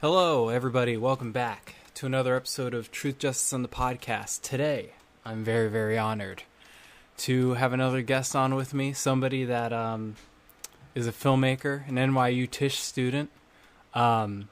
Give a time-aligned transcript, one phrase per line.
[0.00, 0.96] Hello, everybody.
[0.96, 4.42] Welcome back to another episode of Truth Justice on the podcast.
[4.42, 4.92] Today,
[5.24, 6.44] I'm very, very honored
[7.16, 8.92] to have another guest on with me.
[8.92, 10.14] Somebody that um,
[10.94, 13.28] is a filmmaker, an NYU Tisch student,
[13.92, 14.48] um,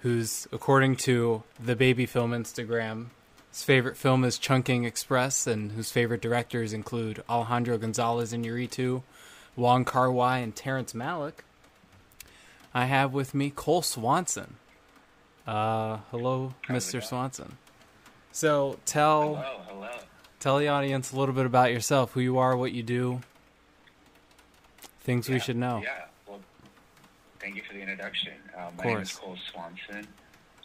[0.00, 3.10] who's, according to the Baby Film Instagram,
[3.52, 9.04] his favorite film is Chungking Express, and whose favorite directors include Alejandro Gonzalez Iñárritu,
[9.54, 11.44] Wong Kar Wai, and Terrence Malick.
[12.74, 14.56] I have with me Cole Swanson.
[15.46, 17.02] Uh, hello, How's Mr.
[17.02, 17.56] Swanson.
[18.30, 19.90] So tell Hello, hello.
[20.40, 23.20] tell the audience a little bit about yourself, who you are, what you do,
[25.00, 25.80] things we should know.
[25.82, 26.40] Yeah, well,
[27.40, 28.34] thank you for the introduction.
[28.56, 29.12] Uh, my name is.
[29.12, 30.06] Cole Swanson.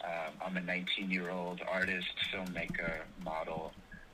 [0.04, 3.72] Um, I'm a 19 year old artist, filmmaker, model,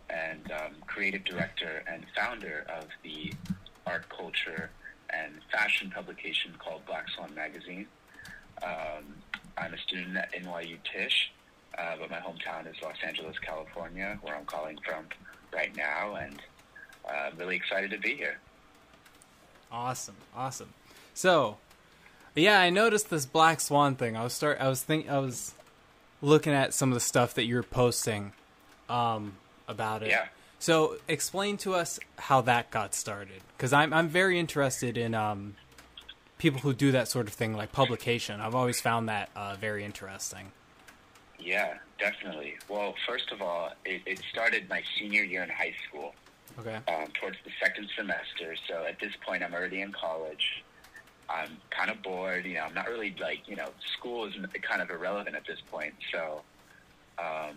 [0.09, 3.33] and um, creative director and founder of the
[3.87, 4.71] art, culture,
[5.11, 7.87] and fashion publication called Black Swan Magazine.
[8.63, 9.15] Um,
[9.57, 11.31] I'm a student at NYU Tisch,
[11.79, 15.07] uh, but my hometown is Los Angeles, California, where I'm calling from
[15.53, 16.41] right now, and
[17.07, 18.39] uh, I'm really excited to be here.
[19.71, 20.73] Awesome, awesome.
[21.15, 21.59] So,
[22.35, 24.17] yeah, I noticed this Black Swan thing.
[24.17, 24.59] I was start.
[24.61, 25.09] I was think.
[25.09, 25.55] I was
[26.23, 28.33] looking at some of the stuff that you were posting
[28.89, 29.35] um,
[29.69, 30.09] about it.
[30.09, 30.27] Yeah.
[30.59, 35.57] So, explain to us how that got started, because I'm I'm very interested in um,
[36.45, 38.39] people who do that sort of thing, like publication.
[38.39, 40.53] I've always found that uh, very interesting.
[41.41, 42.57] Yeah, definitely.
[42.69, 46.15] Well, first of all, it, it started my senior year in high school,
[46.59, 46.77] Okay.
[46.87, 48.57] um, towards the second semester.
[48.69, 50.63] So at this point, I'm already in college.
[51.31, 52.45] I'm kind of bored.
[52.45, 55.61] You know, I'm not really like you know, school is kind of irrelevant at this
[55.71, 55.95] point.
[56.13, 56.43] So
[57.19, 57.57] um,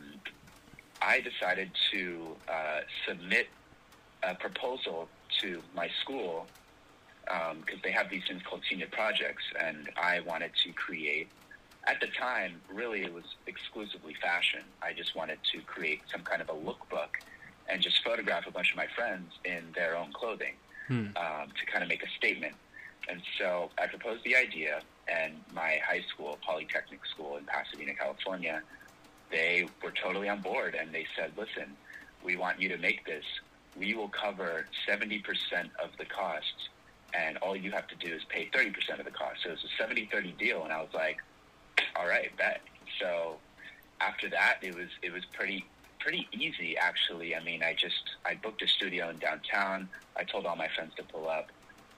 [1.01, 3.47] I decided to uh, submit
[4.23, 5.09] a proposal
[5.41, 6.47] to my school
[7.65, 11.27] because they have these things called senior projects, and I wanted to create.
[11.85, 14.61] At the time, really, it was exclusively fashion.
[14.81, 17.09] I just wanted to create some kind of a lookbook
[17.69, 20.55] and just photograph a bunch of my friends in their own clothing
[20.87, 21.07] Hmm.
[21.17, 22.53] um, to kind of make a statement.
[23.09, 28.61] And so I proposed the idea, and my high school, Polytechnic School in Pasadena, California,
[29.29, 31.75] they were totally on board, and they said, "Listen,
[32.23, 33.25] we want you to make this.
[33.75, 36.69] We will cover seventy percent of the cost,
[37.17, 39.53] and all you have to do is pay thirty percent of the cost." So it
[39.53, 41.17] was a 70-30 deal, and I was like,
[41.95, 42.61] "All right, bet."
[42.99, 43.37] So
[44.01, 45.65] after that, it was it was pretty
[45.99, 47.35] pretty easy actually.
[47.35, 49.89] I mean, I just I booked a studio in downtown.
[50.15, 51.47] I told all my friends to pull up,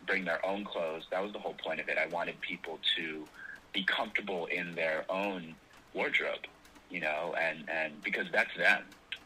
[0.07, 1.03] bring their own clothes.
[1.11, 1.97] That was the whole point of it.
[1.97, 3.25] I wanted people to
[3.73, 5.55] be comfortable in their own
[5.93, 6.45] wardrobe,
[6.89, 8.83] you know, and and because that's them,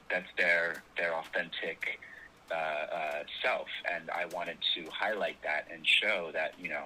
[0.09, 2.00] that's their their authentic
[2.52, 6.86] uh, uh, self, and I wanted to highlight that and show that you know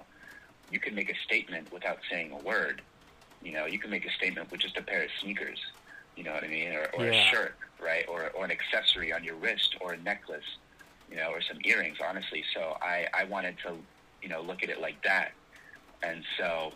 [0.72, 2.82] you can make a statement without saying a word.
[3.42, 5.60] You know, you can make a statement with just a pair of sneakers.
[6.16, 7.12] You know what I mean, or, or Yeah.
[7.12, 10.58] a shirt, right, or or an accessory on your wrist, or a necklace,
[11.10, 11.98] you know, or some earrings.
[12.08, 13.78] Honestly, so I I wanted to
[14.22, 15.34] you know look at it like that,
[16.04, 16.74] and so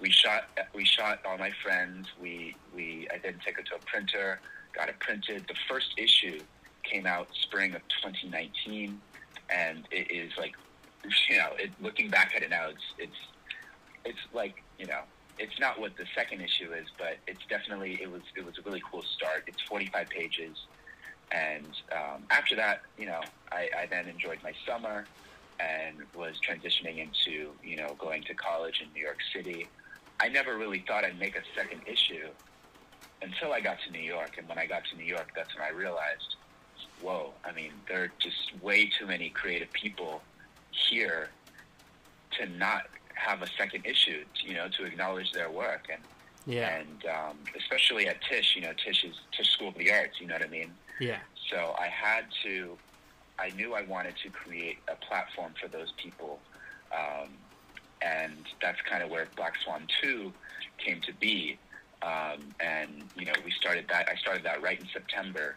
[0.00, 2.08] we shot we shot all my friends.
[2.20, 4.40] We we I then took it to a printer,
[4.74, 5.46] got it printed.
[5.48, 6.40] The first issue
[6.90, 9.00] came out spring of 2019,
[9.50, 10.54] and it is like
[11.28, 13.16] you know, it, looking back at it now, it's it's
[14.04, 15.00] it's like you know,
[15.38, 18.62] it's not what the second issue is, but it's definitely it was it was a
[18.62, 19.44] really cool start.
[19.46, 20.56] It's 45 pages,
[21.32, 23.20] and um, after that, you know,
[23.52, 25.04] I, I then enjoyed my summer
[25.60, 29.68] and was transitioning into you know going to college in New York City.
[30.20, 32.28] I never really thought I'd make a second issue
[33.22, 35.64] until I got to New York, and when I got to New York, that's when
[35.64, 36.36] I realized,
[37.02, 37.32] whoa!
[37.44, 40.22] I mean, there are just way too many creative people
[40.70, 41.30] here
[42.38, 46.02] to not have a second issue, you know, to acknowledge their work and
[46.46, 46.76] Yeah.
[46.78, 50.26] and um, especially at Tisch, you know, Tisch is Tisch School of the Arts, you
[50.26, 50.72] know what I mean?
[51.00, 51.18] Yeah.
[51.50, 52.76] So I had to,
[53.38, 56.38] I knew I wanted to create a platform for those people.
[56.92, 57.28] Um,
[58.02, 60.32] and that's kind of where Black Swan 2
[60.78, 61.58] came to be.
[62.02, 65.56] Um, and, you know, we started that, I started that right in September.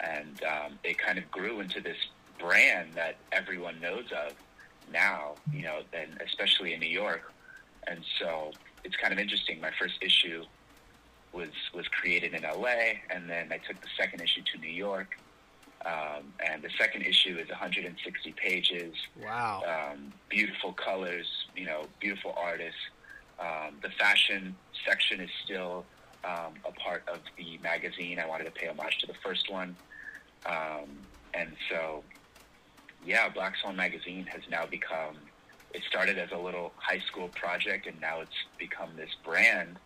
[0.00, 1.96] And um, it kind of grew into this
[2.38, 4.34] brand that everyone knows of
[4.92, 7.32] now, you know, and especially in New York.
[7.86, 8.52] And so
[8.84, 9.60] it's kind of interesting.
[9.60, 10.44] My first issue
[11.32, 15.18] was was created in LA, and then I took the second issue to New York.
[15.84, 19.62] Um, and the second issue is 160 pages, Wow.
[19.92, 22.80] um, beautiful colors, you know, beautiful artists.
[23.38, 25.84] Um, the fashion section is still
[26.26, 28.18] um, a part of the magazine.
[28.18, 29.76] I wanted to pay homage to the first one,
[30.44, 30.88] um,
[31.34, 32.02] and so
[33.04, 35.16] yeah, Black Swan magazine has now become.
[35.72, 39.76] It started as a little high school project, and now it's become this brand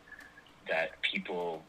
[0.68, 1.62] that people,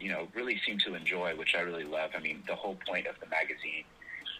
[0.00, 2.10] you know, really seem to enjoy, which I really love.
[2.16, 3.84] I mean, the whole point of the magazine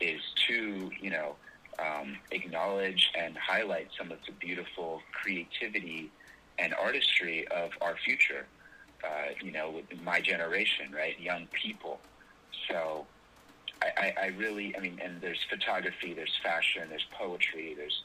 [0.01, 1.37] is to, you know,
[1.79, 6.11] um, acknowledge and highlight some of the beautiful creativity
[6.59, 8.47] and artistry of our future.
[9.05, 11.19] Uh, you know, my generation, right?
[11.21, 12.01] Young people.
[12.69, 13.07] So
[13.83, 18.03] I, I, I really, I mean, and there's photography, there's fashion, there's poetry, there's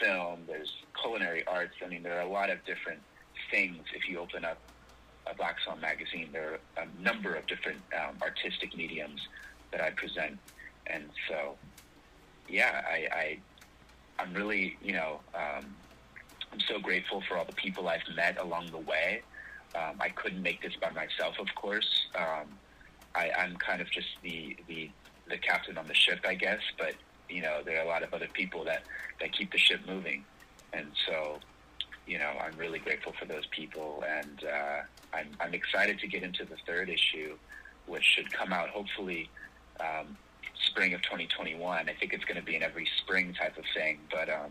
[0.00, 1.74] film, there's culinary arts.
[1.84, 3.00] I mean, there are a lot of different
[3.50, 3.78] things.
[3.94, 4.58] If you open up
[5.26, 9.20] a Black Swan magazine, there are a number of different um, artistic mediums
[9.70, 10.38] that I present,
[10.86, 11.56] and so
[12.48, 13.38] yeah, I, I
[14.18, 15.74] I'm really you know um,
[16.52, 19.22] I'm so grateful for all the people I've met along the way.
[19.74, 22.06] Um, I couldn't make this by myself, of course.
[22.14, 22.48] Um,
[23.14, 24.90] I, I'm kind of just the, the
[25.28, 26.60] the captain on the ship, I guess.
[26.78, 26.94] But
[27.28, 28.84] you know, there are a lot of other people that
[29.20, 30.24] that keep the ship moving,
[30.72, 31.38] and so
[32.06, 34.80] you know, I'm really grateful for those people, and uh,
[35.14, 37.36] I'm I'm excited to get into the third issue,
[37.86, 39.30] which should come out hopefully
[39.80, 40.16] um,
[40.66, 41.88] spring of 2021.
[41.88, 44.50] I think it's going to be an every spring type of thing, but um,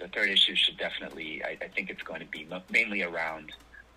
[0.00, 1.42] the third issue should definitely.
[1.44, 3.52] I, I think it's going to be mainly around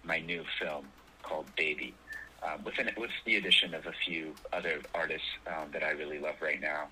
[0.07, 0.85] my new film
[1.21, 1.93] called Baby,
[2.41, 6.19] um, with, an, with the addition of a few other artists um, that I really
[6.19, 6.87] love right now.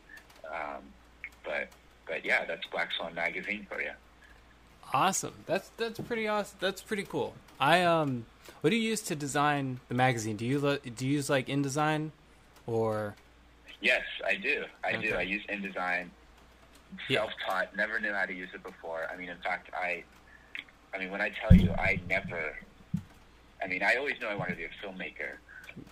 [0.46, 0.84] Um,
[1.44, 1.70] but
[2.08, 3.92] but yeah, that's Black Swan magazine for you.
[4.94, 5.34] Awesome.
[5.46, 6.58] That's that's pretty awesome.
[6.60, 7.34] That's pretty cool.
[7.60, 8.26] I um,
[8.62, 10.38] what do you use to design the magazine?
[10.38, 12.12] Do you do you use like InDesign,
[12.68, 13.16] or?
[13.82, 14.66] Yes, I do.
[14.84, 15.10] I okay.
[15.10, 15.16] do.
[15.16, 16.10] I use InDesign.
[17.10, 17.76] Self-taught.
[17.76, 19.08] Never knew how to use it before.
[19.12, 20.04] I mean, in fact, I.
[20.94, 22.56] I mean, when I tell you, I never
[23.66, 25.38] I mean, I always knew I wanted to be a filmmaker,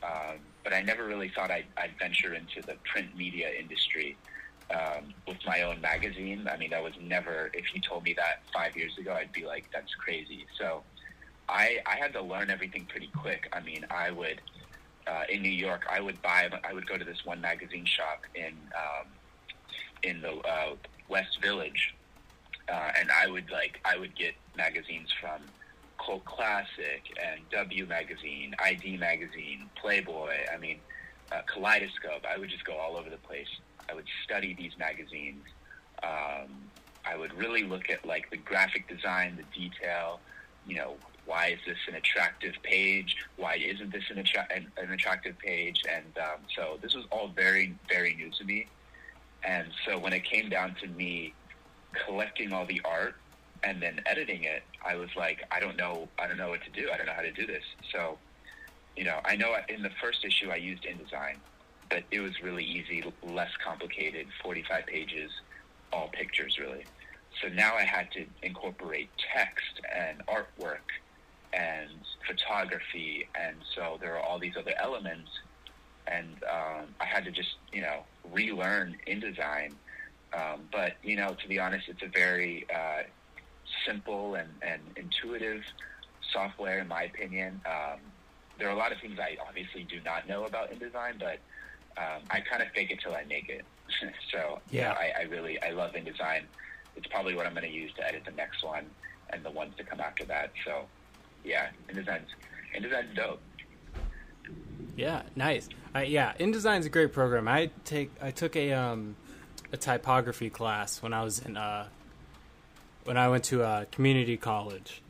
[0.04, 4.16] um, but I never really thought I'd, I'd, venture into the print media industry
[4.70, 6.48] um, with my own magazine.
[6.52, 7.50] I mean, that was never.
[7.52, 10.84] If you told me that five years ago, I'd be like, "That's crazy." So,
[11.50, 13.50] I I had to learn everything pretty quick.
[13.52, 14.40] I mean, I would
[15.08, 16.50] uh, in New York, I would buy.
[16.64, 19.08] I would go to this one magazine shop in um,
[20.04, 20.76] in the uh,
[21.10, 21.96] West Village,
[22.72, 25.42] uh, and I would like I would get magazines from
[26.06, 30.34] Cult Classic and W Magazine, ID Magazine, Playboy.
[30.54, 30.80] I mean,
[31.32, 32.26] uh, Kaleidoscope.
[32.30, 33.48] I would just go all over the place.
[33.90, 35.44] I would study these magazines.
[36.04, 36.50] Um,
[37.06, 40.20] I would really look at like the graphic design, the detail.
[40.68, 40.96] You know,
[41.26, 43.16] why is this an attractive page?
[43.38, 45.82] Why isn't this an, attra- an, an attractive page?
[45.90, 48.68] And um, so this was all very, very new to me.
[49.44, 51.34] And so when it came down to me
[52.06, 53.16] collecting all the art
[53.64, 56.70] and then editing it, I was like, I don't know, I don't know what to
[56.70, 56.90] do.
[56.92, 57.64] I don't know how to do this.
[57.92, 58.18] So,
[58.98, 61.38] you know, I know in the first issue I used InDesign,
[61.90, 65.32] but it was really easy, less complicated, 45 pages,
[65.92, 66.86] all pictures really.
[67.42, 70.86] So now I had to incorporate text and artwork
[71.54, 71.90] and
[72.28, 75.30] photography, and so there are all these other elements,
[76.08, 79.74] and um, I had to just, you know, relearn InDesign.
[80.34, 83.04] Um, but you know, to be honest, it's a very uh,
[83.86, 85.62] simple and, and intuitive
[86.32, 87.62] software, in my opinion.
[87.66, 88.00] Um,
[88.58, 91.40] there are a lot of things I obviously do not know about InDesign, but
[91.98, 93.66] um, I kind of fake it till I make it.
[94.32, 96.44] so yeah, you know, I, I really I love InDesign.
[96.96, 98.86] It's probably what I'm going to use to edit the next one
[99.32, 100.52] and the ones to come after that.
[100.66, 100.86] So
[101.44, 102.30] yeah, InDesign's
[102.78, 103.42] InDesign's dope.
[104.96, 105.70] Yeah, nice.
[105.96, 107.48] Uh, yeah, InDesign's a great program.
[107.48, 109.16] I take I took a um
[109.72, 111.88] a typography class when I was in uh
[113.06, 115.02] when I went to uh, community college,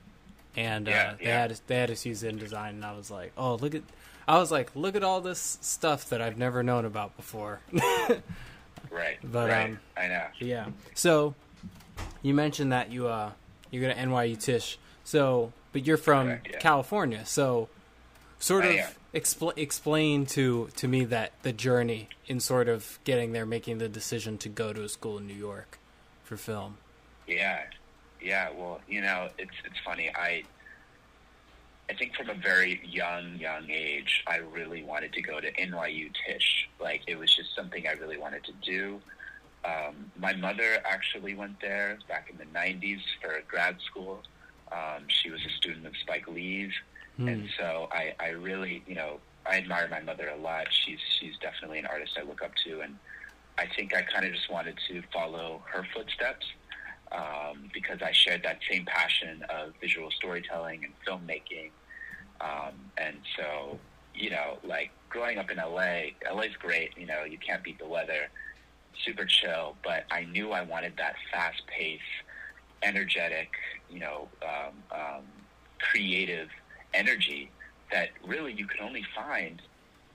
[0.56, 3.56] and uh, yeah, they had they had us use InDesign, and I was like, oh
[3.56, 3.84] look at,
[4.28, 7.60] I was like, look at all this stuff that I've never known about before.
[8.90, 9.18] right.
[9.24, 9.70] But right.
[9.70, 10.26] um, I know.
[10.40, 10.68] Yeah.
[10.94, 11.36] So,
[12.22, 13.32] you mentioned that you uh
[13.72, 14.78] you're gonna NYU Tisch.
[15.04, 16.60] So, but you're from Correct, yeah.
[16.60, 17.68] California, so
[18.40, 23.46] sort of expl- explain to to me that the journey in sort of getting there,
[23.46, 25.78] making the decision to go to a school in New York
[26.24, 26.78] for film.
[27.28, 27.64] Yeah,
[28.24, 30.10] yeah, well, you know, it's it's funny.
[30.16, 30.44] I
[31.90, 36.10] I think from a very young young age, I really wanted to go to NYU
[36.26, 36.70] Tisch.
[36.80, 39.02] Like it was just something I really wanted to do.
[39.66, 44.24] Um, my mother actually went there back in the '90s for grad school.
[44.72, 46.72] Um, she was a student of Spike Lee's,
[47.20, 47.32] mm.
[47.32, 50.68] and so I, I really, you know, I admire my mother a lot.
[50.72, 52.98] She's she's definitely an artist I look up to, and
[53.58, 56.46] I think I kind of just wanted to follow her footsteps
[57.14, 61.70] um, because I shared that same passion of visual storytelling and filmmaking.
[62.42, 63.80] Um, and so,
[64.16, 66.98] you know, like growing up in LA, LA's great.
[66.98, 68.30] You know, you can't beat the weather,
[69.06, 69.76] super chill.
[69.84, 72.02] But I knew I wanted that fast paced,
[72.82, 73.50] energetic,
[73.90, 75.24] you know, um, um,
[75.80, 76.50] creative
[76.94, 77.52] energy
[77.92, 79.62] that really you could only find,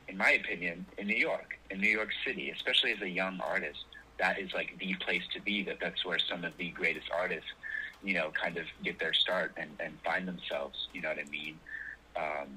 [0.08, 3.84] in my opinion, in New York, in New York City, especially as a young artist.
[4.18, 5.62] That is like the place to be.
[5.64, 7.50] That that's where some of the greatest artists,
[8.02, 10.88] you know, kind of get their start and, and find themselves.
[10.92, 11.58] You know what I mean?
[12.16, 12.48] Um,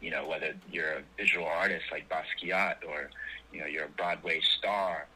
[0.00, 3.10] you know, whether you're a visual artist like Basquiat or,
[3.52, 5.06] you know, you're a Broadway star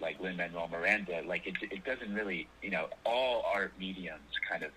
[0.00, 4.64] like Lin Manuel Miranda, like it, it doesn't really, you know, all art mediums kind
[4.64, 4.70] of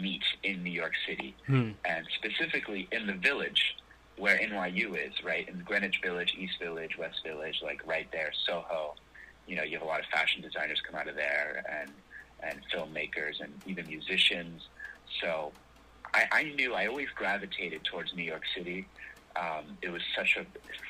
[0.00, 1.70] meet in New York City, Hmm.
[1.84, 3.76] and specifically in the village
[4.16, 5.48] where NYU is, right?
[5.48, 8.94] In Greenwich Village, East Village, West Village, like right there, Soho.
[9.46, 11.90] You know, you have a lot of fashion designers come out of there, and
[12.42, 14.62] and filmmakers, and even musicians.
[15.20, 15.52] So,
[16.14, 18.86] I, I knew I always gravitated towards New York City.
[19.36, 20.44] Um, it was such a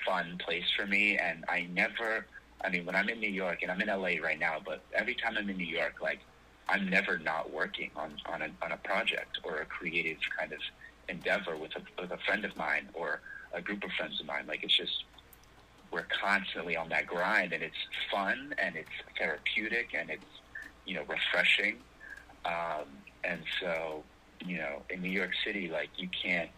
[0.06, 2.26] fun place for me, and I never.
[2.64, 5.14] I mean, when I'm in New York, and I'm in LA right now, but every
[5.14, 6.20] time I'm in New York, like
[6.68, 10.60] I'm never not working on on a, on a project or a creative kind of
[11.08, 13.20] endeavor with a with a friend of mine or
[13.52, 14.44] a group of friends of mine.
[14.46, 15.04] Like it's just
[15.92, 17.76] we're constantly on that grind, and it's
[18.10, 20.24] fun and it's therapeutic and it's
[20.86, 21.76] you know refreshing.
[22.44, 22.86] Um,
[23.24, 24.02] and so
[24.46, 26.50] you know, in New York City, like you can't.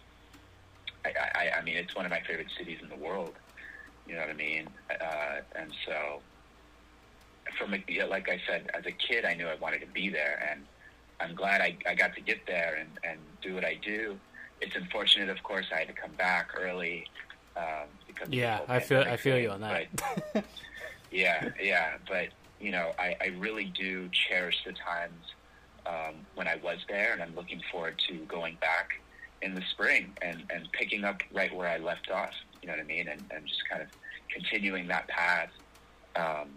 [1.04, 3.34] I, I, I mean, it's one of my favorite cities in the world.
[4.06, 4.68] You know what I mean?
[4.90, 6.20] Uh, and so,
[7.58, 10.46] from a, like I said, as a kid, I knew I wanted to be there,
[10.50, 10.64] and
[11.20, 14.18] I'm glad I, I got to get there and, and do what I do.
[14.60, 17.06] It's unfortunate, of course, I had to come back early
[17.56, 19.86] um, because Yeah, I feel I feel you on that.
[20.32, 20.44] but-
[21.10, 22.28] yeah, yeah, but
[22.60, 25.32] you know, I, I really do cherish the times
[25.86, 29.00] um, when I was there, and I'm looking forward to going back
[29.42, 32.32] in the spring and, and picking up right where I left off.
[32.62, 33.08] You know what I mean?
[33.08, 33.88] And, and just kind of
[34.32, 35.50] continuing that path,
[36.16, 36.48] um,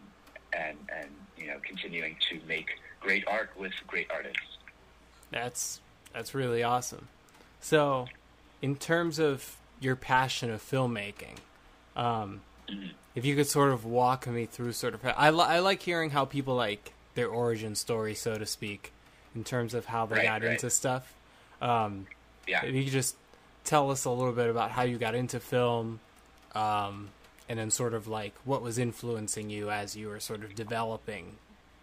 [0.54, 2.70] and and you know, continuing to make
[3.02, 4.58] great art with great artists.
[5.32, 5.82] That's
[6.14, 7.10] that's really awesome.
[7.60, 8.08] So,
[8.62, 11.38] in terms of your passion of filmmaking,
[11.96, 12.92] um, Mhm.
[13.16, 16.10] if you could sort of walk me through sort of I, li- I like hearing
[16.12, 18.92] how people like their origin story, so to speak,
[19.36, 20.52] in terms of how they Right, got right.
[20.52, 21.14] into stuff.
[21.62, 22.08] Um,
[22.48, 22.64] Yeah.
[22.66, 23.16] if you could just
[23.64, 26.00] tell us a little bit about how you got into film,
[26.54, 27.10] um,
[27.50, 31.38] and then sort of like what was influencing you as you were sort of developing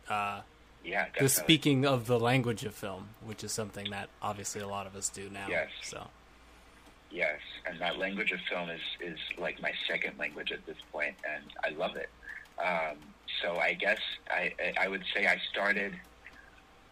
[0.08, 0.42] uh,
[0.84, 4.86] Yeah, the speaking of the language of film, which is something that obviously a lot
[4.86, 5.46] of us do now.
[5.48, 5.70] Yes.
[5.82, 6.08] So
[7.14, 11.14] Yes, and that language of film is, is like my second language at this point,
[11.24, 12.10] and I love it.
[12.60, 15.94] Um, so I guess I I would say I started.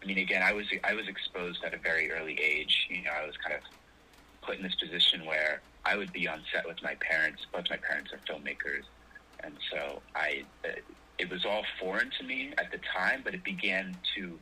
[0.03, 2.87] I mean, again, I was I was exposed at a very early age.
[2.89, 3.63] You know, I was kind of
[4.45, 7.43] put in this position where I would be on set with my parents.
[7.53, 8.85] Both my parents are filmmakers,
[9.43, 10.71] and so I uh,
[11.19, 14.41] it was all foreign to me at the time, but it began to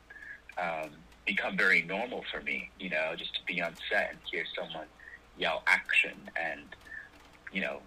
[0.62, 2.72] um, become very normal for me.
[2.78, 4.88] You know, just to be on set and hear someone
[5.42, 6.76] yell action and
[7.52, 7.82] you know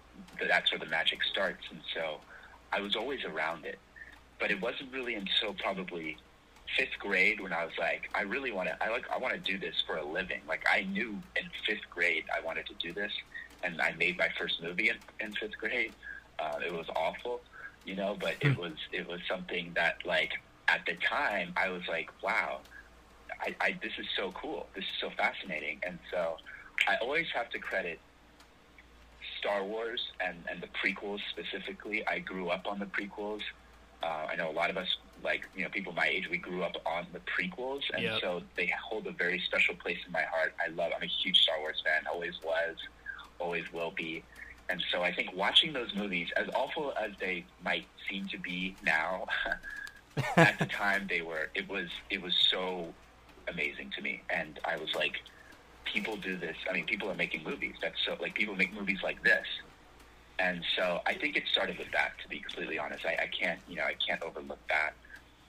[0.49, 1.63] that's where the magic starts.
[1.71, 2.21] And so
[2.73, 3.79] i was always around it
[4.39, 6.17] but it wasn't really until probably
[6.77, 9.39] fifth grade when i was like i really want to i like i want to
[9.51, 10.41] do this for a living.
[10.47, 13.13] Like i knew in fifth grade i wanted to do this
[13.63, 15.93] and i made my first movie in, in fifth grade.
[16.39, 17.43] Uh, it was awful
[17.85, 20.31] you know but it was it was something that like
[20.67, 22.61] at the time i was like wow
[23.41, 24.69] I, I this is so cool.
[24.75, 25.79] This is so fascinating.
[25.85, 26.37] And so
[26.87, 27.99] I always have to credit
[29.39, 32.05] Star Wars and, and the prequels specifically.
[32.07, 33.41] I grew up on the prequels.
[34.03, 34.87] Uh, I know a lot of us,
[35.23, 38.21] like you know, people my age, we grew up on the prequels, and Yep.
[38.21, 40.53] so they hold a very special place in my heart.
[40.63, 40.91] I love.
[40.95, 42.03] I'm a huge Star Wars fan.
[42.11, 42.77] Always was,
[43.39, 44.23] always will be.
[44.69, 48.75] And so I think watching those movies, as awful as they might seem to be
[48.83, 49.25] now,
[50.37, 51.49] at the time they were.
[51.55, 52.93] It was it was so
[53.47, 55.13] amazing to me, and I was like,
[55.85, 56.55] people do this.
[56.69, 57.75] I mean, people are making movies.
[57.81, 59.45] That's so like people make movies like this,
[60.39, 62.13] and so I think it started with that.
[62.23, 64.93] To be completely honest, I, I can't you know I can't overlook that.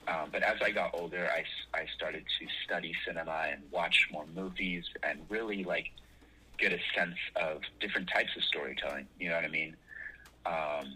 [0.07, 1.43] Um, but as I got older, I,
[1.77, 5.91] I started to study cinema and watch more movies and really like
[6.57, 9.07] get a sense of different types of storytelling.
[9.19, 9.75] You know what I mean?
[10.45, 10.95] Um,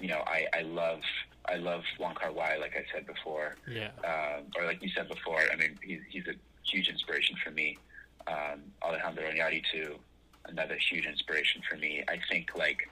[0.00, 1.00] you know, I, I love
[1.46, 5.08] I love Wong Kar Wai, like I said before yeah, um, or like you said
[5.08, 7.78] before, I mean, he's, he's a huge inspiration for me.
[8.26, 9.98] Um, Alejandro Iñárritu, too,
[10.46, 12.02] another huge inspiration for me.
[12.08, 12.88] I think like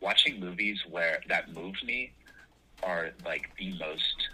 [0.00, 2.12] watching movies where that move me
[2.82, 4.28] are like the most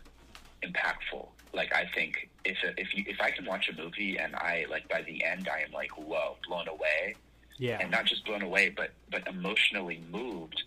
[0.63, 1.29] impactful.
[1.53, 4.89] Like I think if if you, if I can watch a movie and I like
[4.89, 7.17] by the end I am like whoa blown away,
[7.59, 10.63] yeah, and not just blown away but but emotionally moved,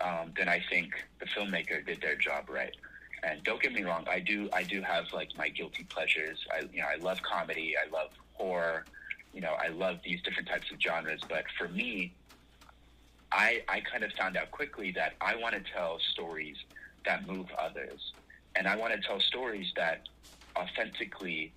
[0.00, 2.74] um, then I think the filmmaker did their job right.
[3.22, 6.44] And don't get me wrong, I do I do have like my guilty pleasures.
[6.52, 8.84] I you know I love comedy, I love horror,
[9.34, 11.24] you know, I love these different types of genres.
[11.28, 12.18] But for me,
[13.32, 16.56] I, I kind of found out quickly that I want to tell stories
[17.04, 18.14] that move others.
[18.56, 20.08] And I want to tell stories that
[20.58, 21.56] authentically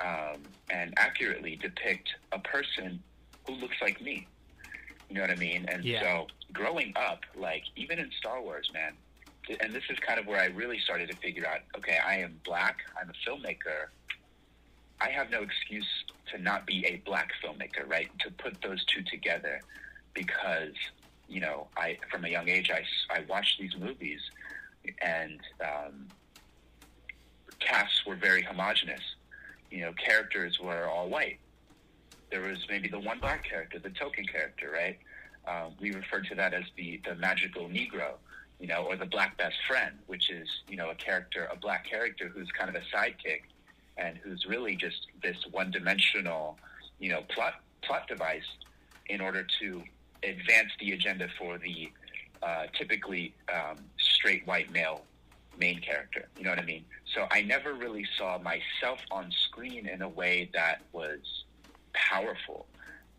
[0.00, 3.04] um, and accurately depict a person
[3.46, 4.32] who looks like me.
[5.08, 5.66] You know what I mean?
[5.68, 6.00] And Yeah.
[6.00, 8.98] so growing up, like even in Star Wars, man,
[9.60, 12.40] and this is kind of where I really started to figure out, okay, I am
[12.44, 13.88] black, I'm a filmmaker.
[15.00, 15.97] I have no excuse
[16.32, 18.08] to not be a black filmmaker, right?
[18.20, 19.60] To put those two together
[20.14, 20.74] because,
[21.28, 22.82] you know, I, from a young age, I,
[23.14, 24.20] I watched these movies
[25.02, 26.08] and, um,
[27.60, 29.00] casts were very homogenous.
[29.70, 31.38] You know, characters were all white.
[32.30, 34.98] There was maybe the one black character, the token character, right?
[35.46, 38.12] Um, we refer to that as the, the magical Negro,
[38.60, 41.88] you know, or the black best friend, which is, you know, a character, a black
[41.88, 43.42] character who's kind of a sidekick
[43.98, 46.56] and who's really just this one dimensional,
[46.98, 48.42] you know, plot, plot device
[49.08, 49.82] in order to
[50.22, 51.90] advance the agenda for the
[52.42, 55.02] uh, typically um, straight white male
[55.58, 56.28] main character.
[56.36, 56.84] You know what I mean?
[57.14, 61.18] So I never really saw myself on screen in a way that was
[61.92, 62.66] powerful.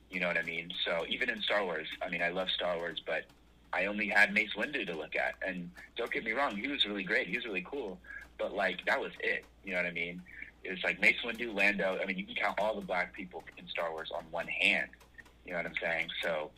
[0.09, 0.71] You know what I mean?
[0.85, 3.25] So even in Star Wars, I mean, I love Star Wars, but
[3.73, 5.35] I only had Mace Windu to look at.
[5.45, 7.27] And don't get me wrong, he was really great.
[7.27, 7.99] He was really cool.
[8.37, 9.45] But like, that was it.
[9.63, 10.21] You know what I mean?
[10.63, 11.97] It was like Mace Windu, Lando.
[12.01, 14.89] I mean, you can count all the black people in Star Wars on one hand.
[15.45, 16.09] You know what I'm saying?
[16.21, 16.51] So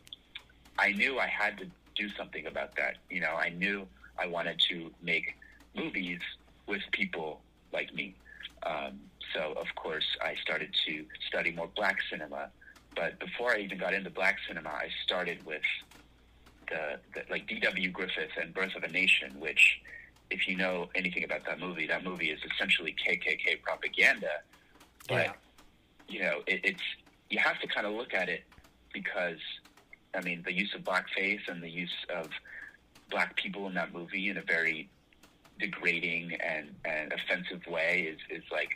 [0.78, 2.96] I knew I had to do something about that.
[3.10, 3.86] You know, I knew
[4.18, 5.36] I wanted to make
[5.76, 6.20] movies
[6.66, 7.40] with people
[7.72, 8.14] like me.
[8.64, 9.00] Um,
[9.34, 12.50] so, of course, I started to study more black cinema.
[12.94, 15.62] But before I even got into black cinema, I started with
[16.68, 17.90] the, the like D.W.
[17.90, 19.80] Griffith and Birth of a Nation, which,
[20.32, 24.40] if you know anything about that movie, that movie is essentially KKK propaganda.
[25.08, 25.32] But Yeah.
[26.08, 26.82] you know, it, it's
[27.30, 28.44] you have to kind of look at it
[28.92, 29.38] because,
[30.14, 32.28] I mean, the use of blackface and the use of
[33.10, 34.88] black people in that movie in a very
[35.58, 38.70] degrading and, and offensive way is, is like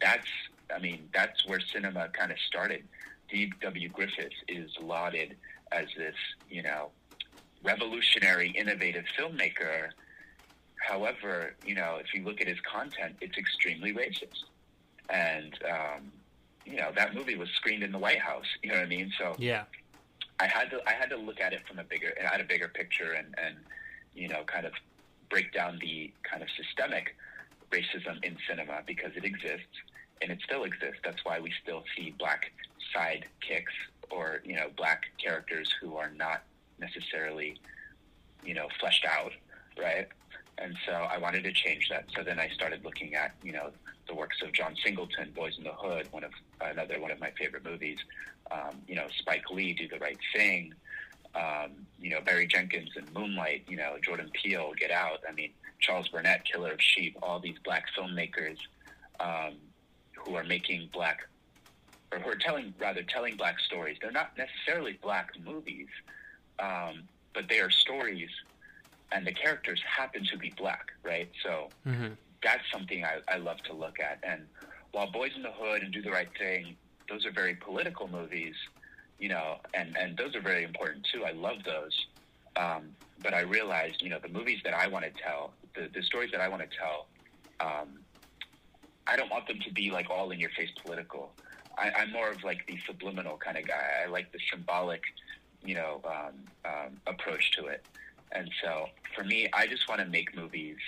[0.00, 0.26] that's
[0.74, 2.82] I mean that's where cinema kind of started.
[3.30, 3.88] D.W.
[3.90, 5.36] Griffith is lauded
[5.72, 6.16] as this
[6.50, 6.90] you know
[7.62, 9.90] revolutionary, innovative filmmaker.
[10.86, 14.44] However, you know if you look at his content, it's extremely racist,
[15.10, 16.12] and um,
[16.66, 18.46] you know that movie was screened in the White House.
[18.62, 19.12] You know what I mean?
[19.18, 19.64] So Yeah.
[20.40, 22.44] I had to I had to look at it from a bigger I had a
[22.44, 23.56] bigger picture and and
[24.14, 24.72] you know kind of
[25.30, 27.16] break down the kind of systemic
[27.70, 29.76] racism in cinema because it exists
[30.22, 31.00] and it still exists.
[31.04, 32.52] That's why we still see black
[32.94, 33.76] sidekicks
[34.10, 36.42] or you know black characters who are not
[36.78, 37.56] necessarily
[38.44, 39.32] you know fleshed out,
[39.78, 40.08] right?
[40.58, 42.06] And so I wanted to change that.
[42.16, 43.70] So then I started looking at you know
[44.06, 47.30] the works of John Singleton, Boys in the Hood, one of another one of my
[47.38, 47.98] favorite movies.
[48.50, 50.74] Um, you know, Spike Lee, Do the Right Thing.
[51.34, 53.64] Um, you know, Barry Jenkins and Moonlight.
[53.68, 55.20] You know, Jordan Peele, Get Out.
[55.28, 57.16] I mean, Charles Burnett, Killer of Sheep.
[57.22, 58.58] All these black filmmakers
[59.20, 59.54] um,
[60.14, 61.20] who are making black,
[62.12, 63.96] or who are telling rather telling black stories.
[64.00, 65.88] They're not necessarily black movies,
[66.58, 67.02] um,
[67.34, 68.30] but they are stories,
[69.12, 71.30] and the characters happen to be black, right?
[71.44, 72.12] So hmm
[72.42, 74.18] that's something I, I love to look at.
[74.22, 74.42] And
[74.92, 76.76] while Boys in the Hood and Do the Right Thing,
[77.08, 78.54] those are very political movies,
[79.18, 81.24] you know, and, and those are very important too.
[81.24, 82.06] I love those.
[82.56, 82.90] Um,
[83.22, 86.30] but I realized, you know, the movies that I want to tell, the, the stories
[86.32, 87.08] that I want to tell,
[87.60, 88.00] um,
[89.06, 91.32] I don't want them to be like all in your face political.
[91.78, 94.02] I, I'm more of like the subliminal kind of guy.
[94.04, 95.02] I like the symbolic,
[95.62, 97.84] you know, um, um, approach to it.
[98.34, 100.78] And so for me, I just want to make movies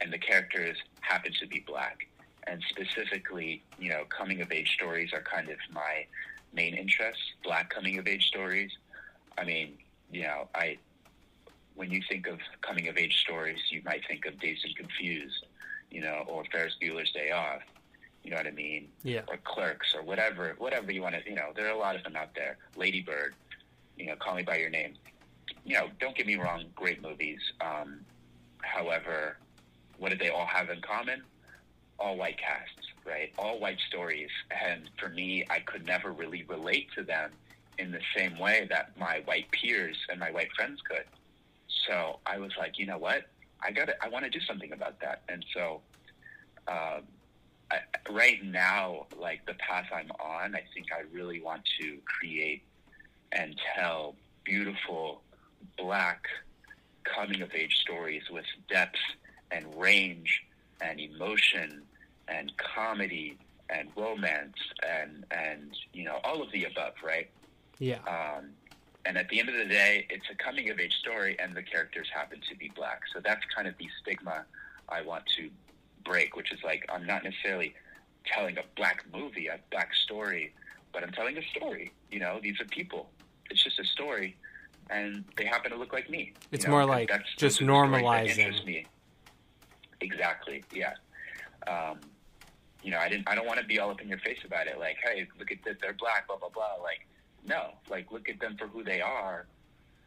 [0.00, 2.06] and the characters happen to be black.
[2.46, 6.06] And specifically, you know, coming of age stories are kind of my
[6.52, 8.70] main interests, black coming of age stories.
[9.38, 9.78] I mean,
[10.10, 10.78] you know, I
[11.74, 15.46] when you think of coming of age stories, you might think of Dazed and Confused,
[15.90, 17.62] you know, or Ferris Bueller's Day Off.
[18.22, 18.88] You know what I mean?
[19.02, 19.22] Yeah.
[19.28, 21.22] Or Clerks, or whatever, whatever you want to.
[21.24, 22.58] You know, there are a lot of them out there.
[22.76, 23.34] Lady Bird,
[23.96, 24.94] you know, Call Me by Your Name.
[25.70, 27.38] You know, don't get me wrong, great movies.
[27.60, 28.00] Um,
[28.58, 29.36] however,
[29.98, 31.22] what do they all have in common?
[31.96, 33.32] All white casts, right?
[33.38, 34.30] All white stories.
[34.50, 37.30] And for me, I could never really relate to them
[37.78, 41.04] in the same way that my white peers and my white friends could.
[41.86, 43.26] So I was like, you know what?
[43.62, 45.22] I got I want to do something about that.
[45.28, 45.82] And so,
[46.66, 47.02] um,
[47.70, 47.78] I,
[48.10, 52.64] right now, like the path I'm on, I think I really want to create
[53.30, 55.22] and tell beautiful
[55.76, 56.26] black
[57.04, 58.98] coming of age stories with depth
[59.50, 60.44] and range
[60.80, 61.82] and emotion
[62.28, 63.36] and comedy
[63.68, 64.56] and romance
[64.88, 67.30] and and you know all of the above, right?
[67.78, 67.98] Yeah.
[68.06, 68.50] Um,
[69.06, 71.62] and at the end of the day, it's a coming of age story, and the
[71.62, 73.00] characters happen to be black.
[73.12, 74.44] So that's kind of the stigma
[74.88, 75.48] I want to
[76.04, 77.74] break, which is like I'm not necessarily
[78.26, 80.52] telling a black movie, a black story,
[80.92, 81.92] but I'm telling a story.
[82.10, 83.08] You know, these are people.
[83.50, 84.36] It's just a story,
[84.90, 86.32] and they happen to look like me.
[86.50, 88.86] It's you know, more like just those are the stories that normalizing.
[90.00, 90.64] Exactly.
[90.72, 90.94] Yeah.
[91.66, 92.00] Um,
[92.82, 93.28] you know, I didn't.
[93.28, 94.78] I don't want to be all up in your face about it.
[94.78, 95.76] Like, hey, look at this.
[95.80, 96.26] They're black.
[96.26, 96.82] Blah blah blah.
[96.82, 97.06] Like,
[97.46, 97.72] no.
[97.88, 99.46] Like, look at them for who they are,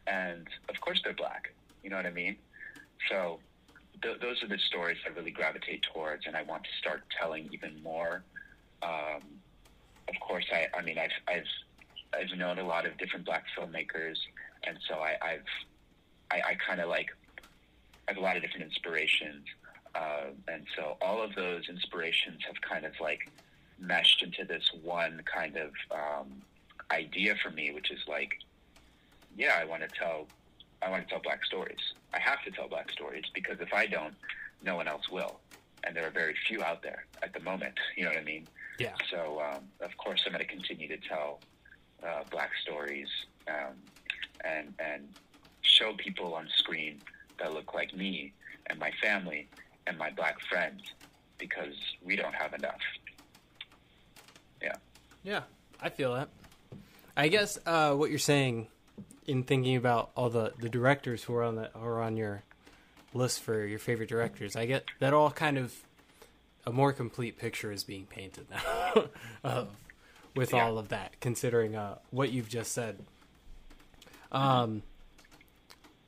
[0.06, 1.54] and of course they're black.
[1.82, 2.36] You know what I mean?
[3.08, 3.38] So,
[4.02, 7.48] th- those are the stories I really gravitate towards, and I want to start telling
[7.52, 8.24] even more.
[8.82, 9.22] Um,
[10.08, 10.66] of course, I.
[10.76, 11.46] I mean, I've I've
[12.12, 14.16] I've known a lot of different black filmmakers,
[14.66, 15.46] and so I, I've
[16.30, 17.10] I, I kind of like
[18.08, 19.46] I have a lot of different inspirations.
[19.94, 23.30] Uh, and so all of those inspirations have kind of like
[23.78, 26.42] meshed into this one kind of um,
[26.90, 28.34] idea for me, which is like,
[29.36, 30.26] yeah, I want to tell,
[30.82, 31.78] I want to tell black stories.
[32.12, 34.14] I have to tell black stories because if I don't,
[34.62, 35.40] no one else will,
[35.84, 37.74] and there are very few out there at the moment.
[37.96, 38.48] You know what I mean?
[38.80, 38.94] Yeah.
[39.10, 41.38] So um, of course, I'm going to continue to tell
[42.02, 43.08] uh, black stories
[43.46, 43.76] um,
[44.44, 45.08] and and
[45.62, 47.00] show people on screen
[47.38, 48.32] that look like me
[48.68, 49.48] and my family
[49.86, 50.82] and my black friends
[51.38, 52.80] because we don't have enough.
[54.62, 54.74] Yeah.
[55.22, 55.42] Yeah,
[55.80, 56.28] I feel that.
[57.16, 58.68] I guess uh, what you're saying
[59.26, 62.42] in thinking about all the, the directors who are on the who are on your
[63.14, 65.74] list for your favorite directors, I get that all kind of
[66.66, 69.04] a more complete picture is being painted now
[69.44, 69.68] of
[70.34, 70.64] with Yeah.
[70.64, 73.04] all of that, considering uh, what you've just said.
[74.34, 74.82] Um,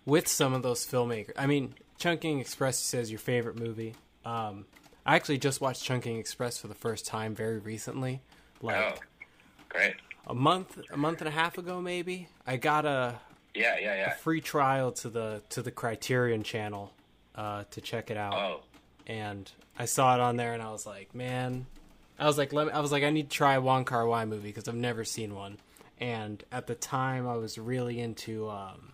[0.05, 3.95] with some of those filmmakers, I mean, Chungking Express says your favorite movie.
[4.25, 4.67] Um,
[5.05, 8.21] I actually just watched Chungking Express for the first time very recently,
[8.61, 9.01] like oh,
[9.69, 9.95] great.
[10.27, 12.29] a month, a month and a half ago, maybe.
[12.47, 13.15] I got a,
[13.55, 14.15] Yeah, yeah, yeah.
[14.15, 16.93] free trial to the to the Criterion channel
[17.37, 18.61] uh, to check it out, Oh,
[19.07, 21.67] and I saw it on there, and I was like, man,
[22.19, 24.07] I was like, let me, I was like, I need to try a Wong Kar
[24.07, 25.59] Wai movie because I've never seen one,
[26.01, 28.93] and at the time, I was really into um,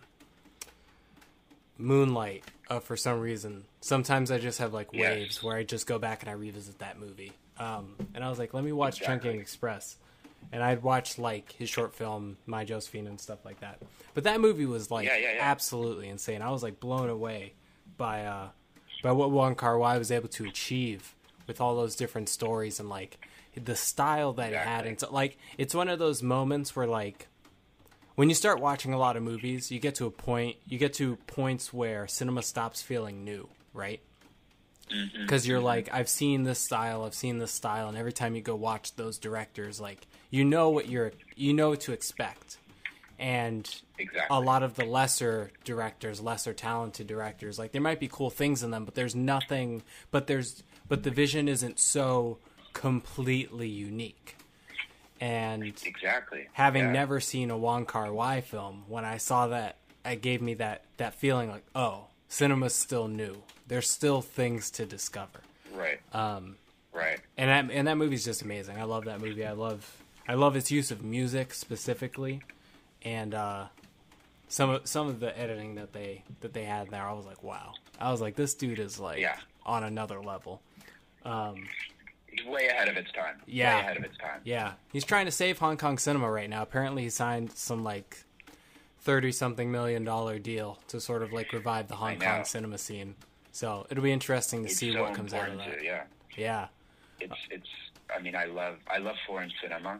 [1.77, 2.43] Moonlight.
[2.69, 5.01] Uh, for some reason, sometimes I just have like Yes.
[5.01, 7.33] waves where I just go back and I revisit that movie.
[7.59, 9.29] Um, and I was like, let me watch Exactly.
[9.29, 9.97] Chungking Express.
[10.51, 13.79] And I'd watched like his short film, My Josephine, and stuff like that.
[14.13, 15.39] But that movie was like Yeah, yeah, yeah.
[15.41, 16.41] absolutely insane.
[16.41, 17.53] I was like blown away
[17.97, 18.49] by uh,
[19.01, 21.15] by what Wong Kar Wai was able to achieve
[21.47, 23.17] with all those different stories and like
[23.55, 24.85] the style that it had.
[24.85, 27.27] And so, like it's one of those moments where like
[28.15, 30.93] when you start watching a lot of movies, you get to a point, you get
[30.93, 34.01] to points where cinema stops feeling new, right?
[34.93, 35.21] Mm-hmm.
[35.21, 38.41] Because you're like, I've seen this style, I've seen this style, and every time you
[38.41, 42.57] go watch those directors, like you know what you're, you know what to expect,
[43.17, 43.63] and
[43.97, 44.35] exactly.
[44.35, 48.61] a lot of the lesser directors, lesser talented directors, like there might be cool things
[48.61, 52.37] in them, but there's nothing, but there's, but the vision isn't so
[52.73, 54.35] completely unique,
[55.21, 56.47] and Exactly.
[56.53, 56.91] having Yeah.
[56.91, 60.83] never seen a Wong Kar Wai film, when I saw that, it gave me that
[60.97, 63.43] that feeling like, oh, cinema's still new.
[63.67, 65.41] There's still things to discover.
[65.71, 65.99] Right.
[66.13, 66.57] Um,
[66.91, 67.19] Right.
[67.37, 68.77] and that and that movie's just amazing.
[68.77, 69.45] I love that movie.
[69.45, 72.41] I love I love its use of music specifically,
[73.01, 73.67] and uh,
[74.47, 77.01] some of some of the editing that they that they had there.
[77.07, 77.73] I was like, wow.
[77.99, 79.37] I was like, this dude is like Yeah.
[79.65, 80.61] on another level.
[81.25, 81.67] Um,
[82.47, 83.35] way ahead of its time.
[83.45, 83.75] Yeah.
[83.75, 84.41] Way ahead of its time.
[84.43, 86.61] Yeah, he's trying to save Hong Kong cinema right now.
[86.61, 88.23] Apparently, he signed some like
[89.01, 92.19] thirty something million dollar deal to sort of like revive the Hong.
[92.19, 93.15] Kong cinema scene.
[93.51, 95.79] So it'll be interesting to It's see so what comes out of that.
[95.79, 96.03] to- yeah.
[96.35, 96.67] Yeah,
[97.19, 97.69] it's it's
[98.15, 99.99] I mean I love I love foreign cinema.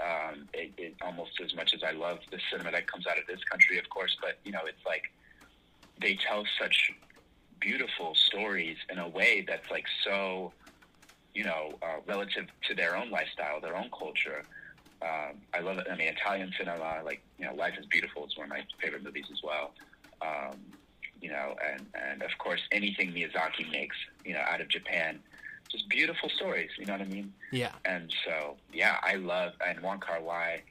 [0.00, 3.26] Um, it, it almost as much as I love the cinema that comes out of
[3.26, 4.16] this country, of course.
[4.20, 5.04] But you know, it's like
[6.00, 6.92] they tell such
[7.60, 10.52] beautiful stories in a way that's like so,
[11.38, 14.44] you know, uh, relative to their own lifestyle, their own culture.
[15.00, 15.86] Um, I love it.
[15.88, 19.04] I mean, Italian cinema, like you know, Life is Beautiful is one of my favorite
[19.04, 19.70] movies as well.
[20.20, 20.58] Um,
[21.22, 25.20] you know, and and of course anything Miyazaki makes, you know, out of Japan,
[25.70, 26.70] just beautiful stories.
[26.76, 27.32] You know what I mean?
[27.52, 30.64] yeah, And so, yeah, I love and Wong Kar Wai.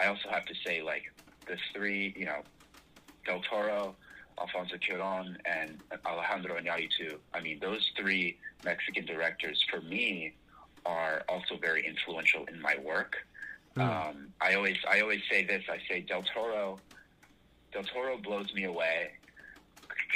[0.00, 1.04] I also have to say, like
[1.46, 2.40] the three, you know,
[3.26, 3.94] Del Toro,
[4.40, 7.16] Alfonso Cuarón, and Alejandro Iñárritu.
[7.32, 10.34] I mean, those three Mexican directors for me
[10.86, 13.16] are also very influential in my work.
[13.76, 15.64] Um, I always, I always say this.
[15.68, 16.78] I say Del Toro,
[17.72, 19.10] Del Toro blows me away.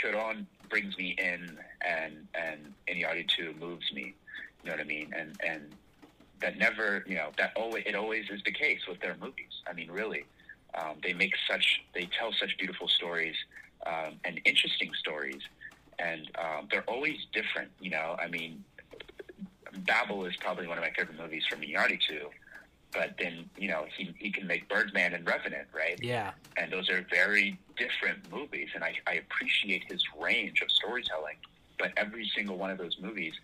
[0.00, 4.14] Cuarón brings me in, and and Iñárritu moves me.
[4.62, 5.12] You know what I mean?
[5.16, 5.74] And and
[6.40, 9.62] that never, you know, that always it always is the case with their movies.
[9.68, 10.24] I mean, really,
[10.74, 13.37] um, they make such they tell such beautiful stories
[13.87, 15.41] um, and interesting stories,
[15.99, 17.71] and um, they're always different.
[17.81, 18.64] You know, I mean,
[19.87, 22.27] Babel is probably one of my favorite movies from Iñárritu,
[22.93, 25.99] but then you know he he can make Birdman and Revenant, right?
[26.03, 26.33] Yeah.
[26.57, 31.37] And those are very different movies, and I, I appreciate his range of storytelling.
[31.79, 33.35] But every single one of those movies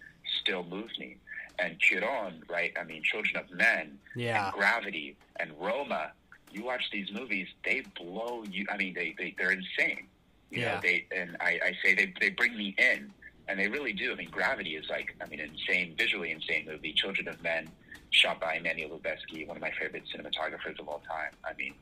[0.40, 1.16] still moves me.
[1.60, 2.72] And Cuarón, right?
[2.80, 4.46] I mean, Children of Men, Yeah.
[4.46, 6.10] and Gravity, and Roma.
[6.50, 8.66] You watch these movies; they blow you.
[8.72, 10.06] I mean, they, they they're insane.
[10.54, 10.74] You Yeah.
[10.76, 13.12] know, they and I, I say they they bring me in,
[13.48, 14.12] and they really do.
[14.12, 16.92] I mean, Gravity is like I mean, insane, visually insane movie.
[16.92, 17.72] Children of Men,
[18.10, 21.32] shot by Emmanuel Lubezki, one of my favorite cinematographers of all time.
[21.44, 21.74] I mean,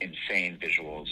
[0.00, 1.06] insane visuals.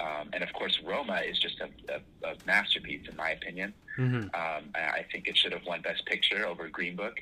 [0.00, 3.74] Um, and of course, Roma is just a, a, a masterpiece, in my opinion.
[3.96, 7.16] hmm Um, I I think it should have won Best Picture over Green Book,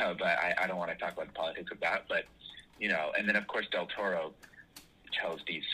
[0.00, 2.06] uh, but I, I don't want to talk about the politics of that.
[2.08, 2.24] But
[2.78, 4.32] you know, and then of course Del Toro
[5.20, 5.64] tells these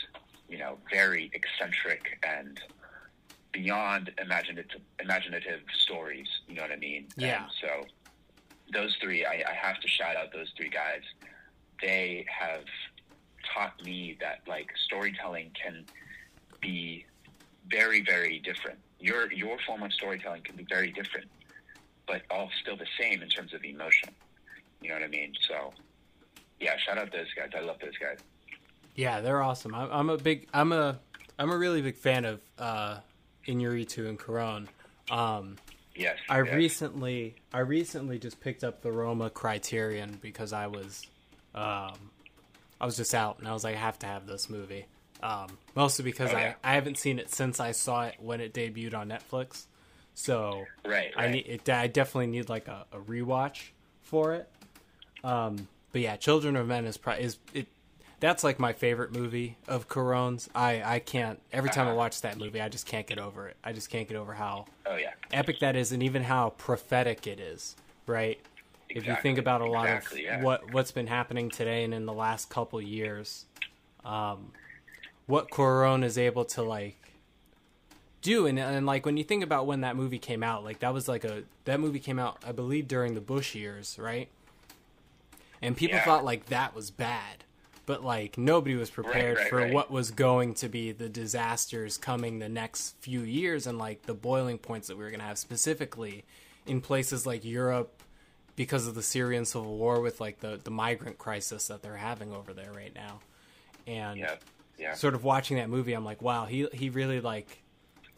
[0.49, 2.61] you know very eccentric and
[3.51, 6.27] beyond imaginative imaginative stories.
[6.47, 7.07] You know what I mean?
[7.17, 7.43] Yeah.
[7.43, 7.87] And so
[8.73, 11.01] those three, I, I have to shout out those three guys.
[11.81, 12.65] They have
[13.53, 15.85] taught me that like storytelling can
[16.61, 17.05] be
[17.69, 18.79] very very different.
[18.99, 21.27] Your your form of storytelling can be very different,
[22.07, 24.09] but all still the same in terms of emotion.
[24.81, 25.33] You know what I mean?
[25.47, 25.73] So
[26.59, 27.49] yeah, shout out those guys.
[27.55, 28.19] I love those guys.
[28.95, 29.75] Yeah, they're awesome.
[29.75, 30.99] I'm, I'm a big, I'm a,
[31.37, 32.97] I'm a really big fan of uh,
[33.47, 34.67] Iñárritu and Cuarón.
[35.11, 35.57] Um,
[35.97, 36.17] Yes.
[36.27, 36.53] I yes.
[36.53, 41.07] recently, I recently just picked up the Roma Criterion because I was,
[41.53, 41.93] um,
[42.81, 44.87] I was just out and I was like, I have to have this movie.
[45.23, 46.55] Um, mostly because Oh, yeah.
[46.65, 49.67] I, I haven't seen it since I saw it when it debuted on Netflix.
[50.15, 51.13] So Right.
[51.15, 53.69] I need it, I definitely need like a, a rewatch
[54.01, 54.49] for it.
[55.23, 57.67] Um, but yeah, Children of Men is probably is it.
[58.25, 60.49] That's like my favorite movie of Cuarón's.
[60.55, 61.97] I I can't every time I Uh-huh.
[61.97, 63.55] watch that movie, I just can't get over it.
[63.63, 65.11] I just can't get over how oh yeah.
[65.31, 67.75] epic that is, and even how prophetic it is.
[68.07, 68.39] Right?
[68.89, 68.95] Exactly.
[68.97, 70.41] If you think about a lot exactly, of yeah.
[70.41, 73.45] what what's been happening today and in the last couple years,
[74.03, 74.51] um,
[75.27, 76.97] what Cuarón is able to like
[78.23, 80.91] do and, and like when you think about when that movie came out like that
[80.91, 84.29] was like a that movie came out i believe during the bush years right
[85.61, 86.05] and people Yeah.
[86.05, 87.43] thought like that was bad
[87.85, 89.73] but like nobody was prepared right, for right.
[89.73, 94.13] what was going to be the disasters coming the next few years and like the
[94.13, 96.23] boiling points that we were going to have specifically
[96.65, 98.01] in places like europe
[98.55, 102.33] because of the syrian civil war with like the the migrant crisis that they're having
[102.33, 103.19] over there right now
[103.87, 104.35] and Yeah.
[104.77, 104.93] Yeah.
[104.93, 107.63] sort of watching that movie, I'm like, wow, he he really like.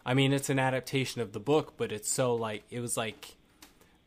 [0.06, 3.36] I mean, it's an adaptation of the book, but it's so like it was like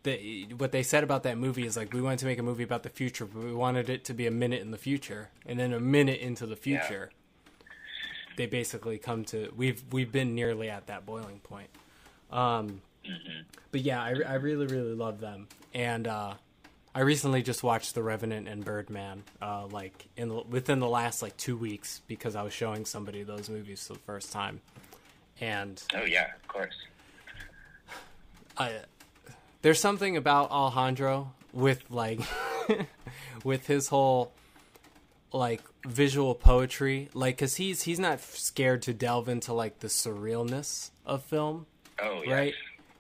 [0.03, 2.63] the what they said about that movie is like we wanted to make a movie
[2.63, 5.59] about the future, but we wanted it to be a minute in the future, and
[5.59, 6.81] then a minute into the Yeah.
[6.81, 7.11] future,
[8.37, 11.69] they basically come to we've we've been nearly at that boiling point.
[12.31, 13.41] Um, Mm-hmm.
[13.73, 16.35] but yeah, I, I really really love them, and uh,
[16.95, 21.23] I recently just watched The Revenant and Birdman, uh, like in the, within the last
[21.23, 24.61] like two weeks because I was showing somebody those movies for the first time,
[25.41, 26.27] and Oh yeah.
[26.37, 26.75] Of course.
[28.59, 28.81] I,
[29.63, 32.21] there's something about Alejandro with like
[33.45, 34.33] with his whole
[35.33, 40.91] like visual poetry, like because he's he's not scared to delve into like the surrealness
[41.07, 41.67] of film,
[42.03, 42.33] Oh yes.
[42.33, 42.55] right?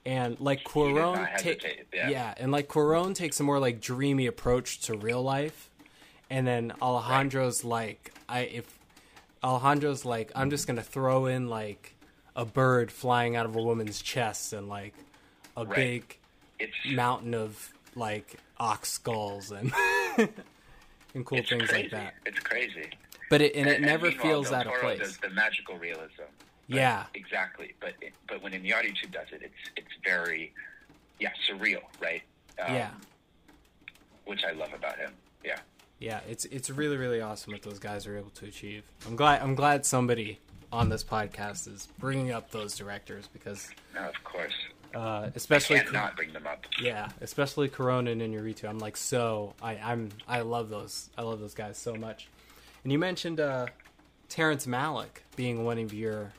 [0.07, 2.09] And like Cuarón, ta- yeah.
[2.09, 5.71] yeah, and like Cuarón takes a more like dreamy approach to real life,
[6.31, 8.79] and then Alejandro's like, I if
[9.45, 11.95] Alejandro's like, I'm just gonna throw in like
[12.37, 14.95] a bird flying out of a woman's chest and like
[15.57, 15.75] a Right.
[15.77, 16.17] big
[16.61, 19.73] It's mountain of like ox skulls and
[21.15, 21.75] and cool things crazy.
[21.75, 22.15] like that.
[22.27, 22.91] It's crazy.
[23.31, 24.99] But it and it never meanwhile, feels out of place.
[25.01, 26.23] does the magical realism.
[26.69, 27.05] But- Yeah.
[27.15, 27.75] Exactly.
[27.81, 30.53] But it, but when Iñárritu does it, it's it's very
[31.19, 32.23] yeah surreal, right?
[32.65, 32.91] Um, Yeah.
[34.25, 35.13] Which I love about him.
[35.45, 35.59] Yeah.
[35.99, 38.85] Yeah, it's it's really really awesome what those guys are able to achieve.
[39.07, 40.39] I'm glad I'm glad somebody
[40.73, 44.53] on this podcast is bringing up those directors because No, of course.
[44.95, 46.65] Uh, especially Can't bring them up.
[46.83, 48.69] yeah, especially Cuarón and Iñárritu.
[48.69, 52.29] I'm like so I I'm I love those I love those guys so much.
[52.83, 53.67] And you mentioned uh,
[54.29, 56.33] Terrence Malick being one of your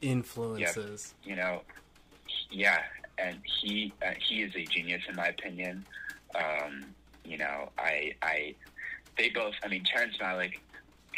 [0.00, 1.14] influences.
[1.24, 1.62] you know,
[2.50, 2.82] yeah,
[3.18, 5.84] and he uh, he is a genius in my opinion.
[6.34, 6.84] Um,
[7.24, 8.54] you know, I I
[9.16, 9.54] they both.
[9.64, 10.54] I mean, Terrence Malick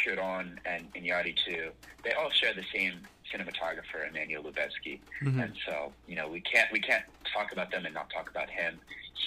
[0.03, 1.71] Cuarón and Iñárritu,
[2.03, 2.99] they all share the same
[3.33, 5.43] cinematographer, Emmanuel Lubezki, Mhm.
[5.43, 8.49] and so you know we can't we can't talk about them and not talk about
[8.49, 8.79] him.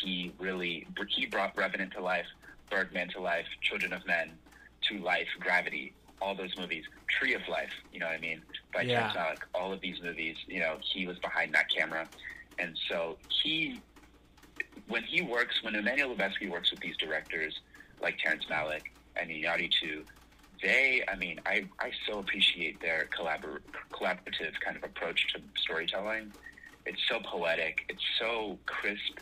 [0.02, 2.26] He really he brought Revenant to life,
[2.70, 4.38] Birdman to life, Children of Men
[4.88, 7.72] to life, Gravity, all those movies, Tree of Life.
[7.92, 8.42] You know what I mean?
[8.72, 9.12] By Yeah.
[9.12, 10.36] Terrence Malick, all of these movies.
[10.46, 12.08] You know he was behind that camera,
[12.58, 13.80] and so he
[14.86, 17.60] when he works when Emmanuel Lubezki works with these directors
[18.00, 18.86] like Terrence Malick
[19.16, 20.04] and Iñárritu,
[20.62, 23.62] they, I mean, I, I so appreciate their collabor-
[23.94, 26.32] collaborative kind of approach to storytelling.
[26.86, 27.78] It's so poetic.
[27.88, 29.18] It's so crisp.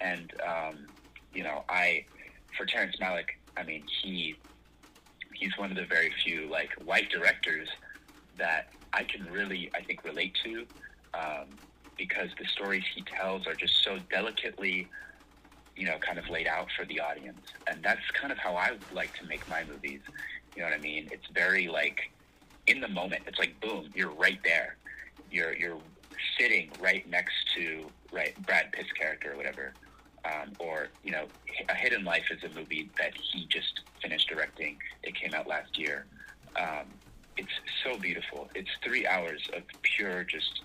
[0.00, 0.88] And, um,
[1.32, 2.06] you know, I,
[2.56, 4.36] for Terrence Malick, I mean, he,
[5.34, 7.68] he's one of the very few, like, white directors
[8.38, 10.66] that I can really, I think, relate to
[11.14, 11.58] um,
[11.96, 14.90] because the stories he tells are just so delicately,
[15.76, 17.44] you know, kind of laid out for the audience.
[17.68, 20.00] And that's kind of how I like to make my movies.
[20.58, 21.08] You know what I mean?
[21.12, 22.10] It's very like
[22.66, 23.22] in the moment.
[23.28, 24.76] It's like boom, you're right there.
[25.30, 25.78] You're you're
[26.36, 29.72] sitting right next to right Brad Pitt's character or whatever.
[30.24, 31.28] Um, or you know,
[31.68, 34.78] A Hidden Life is a movie that he just finished directing.
[35.04, 36.06] It came out last year.
[36.56, 36.86] Um,
[37.36, 37.52] it's
[37.84, 38.50] so beautiful.
[38.56, 40.62] It's three hours of pure, just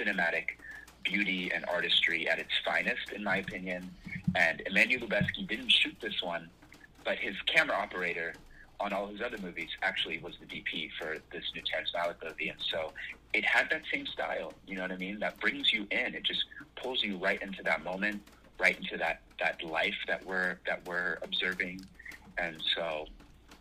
[0.00, 0.56] cinematic
[1.04, 3.90] beauty and artistry at its finest, in my opinion.
[4.36, 6.48] And Emmanuel Lubezki didn't shoot this one,
[7.04, 8.32] but his camera operator
[8.82, 12.48] on all his other movies actually was the DP for this new Terrence Malick movie,
[12.48, 12.92] and so
[13.32, 14.52] it had that same style.
[14.66, 15.20] You know what I mean?
[15.20, 16.14] That brings you in.
[16.14, 18.22] It just pulls you right into that moment,
[18.58, 21.86] right into that that life that we're that we're observing,
[22.38, 23.06] and so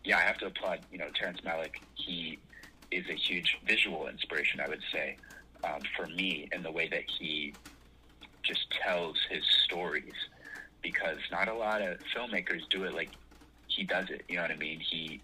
[0.03, 0.79] yeah, I have to applaud.
[0.91, 1.75] You know, Terrence Malick.
[1.93, 2.39] He
[2.89, 5.17] is a huge visual inspiration, I would say,
[5.63, 7.53] um, for me in the way that he
[8.43, 10.13] just tells his stories.
[10.81, 13.11] Because not a lot of filmmakers do it like
[13.75, 14.23] he does it.
[14.27, 14.79] You know what I mean?
[14.79, 15.21] He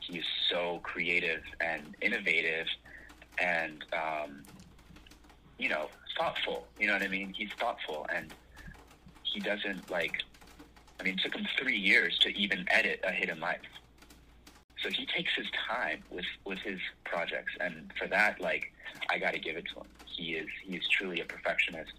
[0.00, 2.66] he's so creative and innovative,
[3.38, 4.42] and um,
[5.58, 6.66] you know thoughtful.
[6.78, 7.32] You know what I mean?
[7.36, 8.34] He's thoughtful, and
[9.22, 10.22] he doesn't like.
[10.98, 13.60] I mean, it took him three years to even edit A Hidden Life.
[14.82, 18.72] So he takes his time with with his projects, and for that, like,
[19.10, 19.86] I got to give it to him.
[20.06, 21.92] He is he is truly a perfectionist,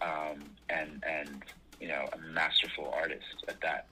[0.00, 1.42] um, and and
[1.80, 3.86] you know a masterful artist at that.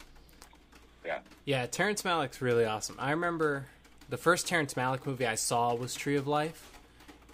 [1.04, 1.20] Yeah.
[1.44, 2.96] Yeah, Terrence Malick's really awesome.
[2.98, 3.66] I remember
[4.08, 6.78] the first Terrence Malick movie I saw was Tree of Life,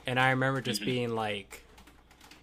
[0.07, 0.91] and I remember just mm-hmm.
[0.91, 1.63] being like,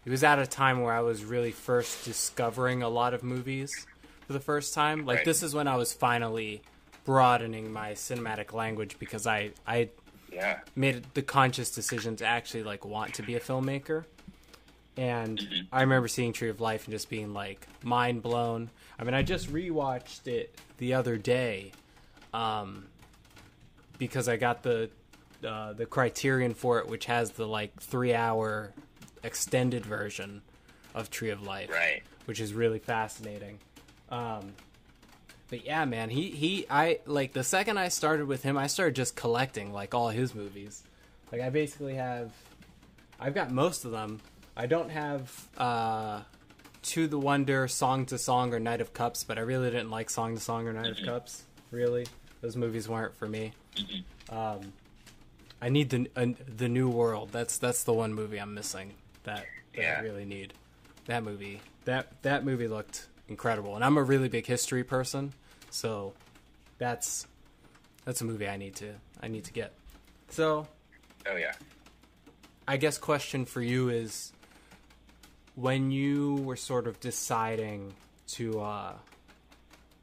[0.06, 3.86] it was at a time where I was really first discovering a lot of movies
[4.28, 5.06] for the first time.
[5.06, 5.26] Like Right.
[5.26, 6.62] this is when I was finally
[7.06, 9.90] broadening my cinematic language because I I
[10.32, 10.60] Yeah.
[10.76, 14.06] made the conscious decision to actually like want to be a filmmaker.
[14.98, 15.62] And mm-hmm.
[15.72, 18.70] I remember seeing Tree of Life and just being like mind blown.
[19.00, 21.72] I mean, I just rewatched it the other day,
[22.34, 22.86] um,
[23.98, 24.90] because I got the
[25.46, 28.72] uh, the Criterion for it, which has the like three hour
[29.24, 30.42] extended version
[30.94, 32.02] of Tree of Life, Right.
[32.26, 33.60] which is really fascinating.
[34.10, 34.54] Um,
[35.50, 38.96] but yeah, man, he he I like the second I started with him, I started
[38.96, 40.84] just collecting like all his movies.
[41.32, 42.32] Like I basically have,
[43.20, 44.22] I've got most of them.
[44.56, 46.22] I don't have uh,
[46.84, 50.10] To the Wonder, Song to Song, or Knight of Cups, but I really didn't like
[50.10, 51.44] Song to Song or Knight of Cups.
[51.72, 52.06] Really,
[52.42, 53.54] those movies weren't for me.
[54.30, 54.74] Um,
[55.62, 57.30] I need the uh, the New World.
[57.32, 58.92] That's that's the one movie I'm missing.
[59.24, 59.96] That that Yeah.
[60.00, 60.54] I really need.
[61.06, 61.62] That movie.
[61.86, 65.34] That that movie looked incredible, and I'm a really big history person,
[65.70, 66.14] so
[66.78, 67.28] that's
[68.04, 69.74] that's a movie I need to I need to get.
[70.30, 70.68] So
[71.26, 71.54] Oh yeah.
[72.68, 74.34] I guess question for you is
[75.56, 77.94] when you were sort of deciding
[78.28, 78.94] to uh,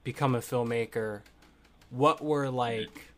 [0.04, 1.20] become a filmmaker,
[1.90, 3.12] what were like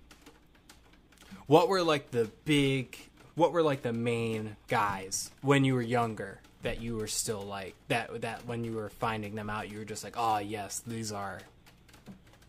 [1.47, 2.97] what were like the big
[3.35, 7.75] what were like the main guys when you were younger that you were still like
[7.89, 11.13] that that when you were finding them out you were just like oh yes these
[11.13, 11.41] are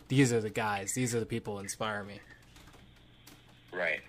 [0.08, 2.20] these are the guys these are the people inspire me
[3.74, 4.02] Right.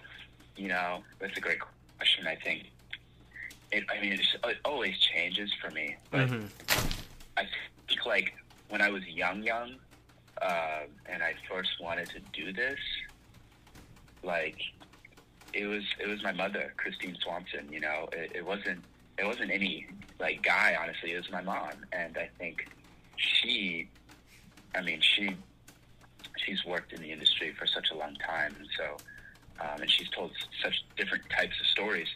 [0.56, 1.58] You know, that's a great
[1.96, 2.26] question.
[2.26, 2.70] I think.
[3.74, 6.48] It, I mean, it always changes for me, but Mhm.
[7.36, 7.48] I
[7.88, 8.32] think like
[8.68, 9.80] when I was young, young,
[10.40, 12.78] uh, and I first wanted to do this,
[14.22, 14.60] like
[15.52, 17.68] it was it was my mother, Christine Swanson.
[17.72, 18.84] You know, it, it wasn't
[19.18, 19.88] it wasn't any
[20.20, 20.76] like guy.
[20.80, 22.68] Honestly, it was my mom, and I think
[23.16, 23.88] she,
[24.76, 25.36] I mean, she
[26.36, 28.96] she's worked in the industry for such a long time, and so
[29.60, 30.30] um, and she's told
[30.62, 32.08] such different types of stories,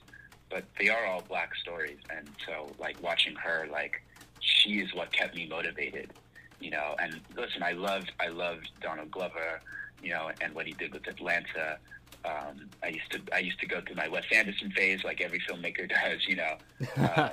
[0.51, 4.03] but they are all black stories, and so like watching her, like
[4.41, 6.13] she is what kept me motivated,
[6.61, 6.95] you know.
[6.99, 9.61] And listen, I loved I loved Donald Glover,
[10.03, 11.79] you know, and what he did with Atlanta.
[12.25, 15.41] Um, I used to I used to go through my Wes Anderson phase, like every
[15.41, 16.57] filmmaker does, you know.
[16.97, 17.31] Um,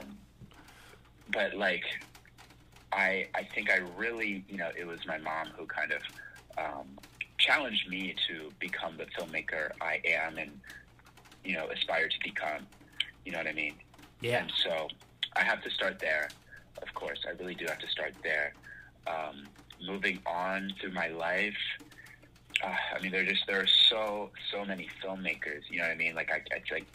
[1.31, 1.83] but like,
[2.91, 6.01] I I think I really, you know, it was my mom who kind of
[6.57, 6.87] um,
[7.37, 10.51] challenged me to become the filmmaker I am and
[11.43, 12.65] you know aspire to become.
[13.25, 13.73] You know what I mean?
[14.21, 14.41] Yeah.
[14.41, 14.87] And so
[15.35, 16.29] I have to start there.
[16.81, 18.53] Of course, I really do have to start there.
[19.07, 19.43] Um,
[19.85, 21.57] moving on through my life,
[22.63, 25.63] uh, I mean, there just there are so so many filmmakers.
[25.69, 26.15] You know what I mean?
[26.15, 26.85] Like I, like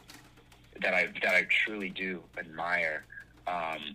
[0.80, 3.04] that I that I truly do admire.
[3.46, 3.94] Um,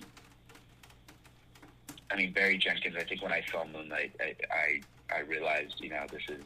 [2.11, 2.95] I mean, Barry Jenkins.
[2.97, 4.81] I think when I saw Moonlight, I, I
[5.15, 6.45] I realized, you know, this is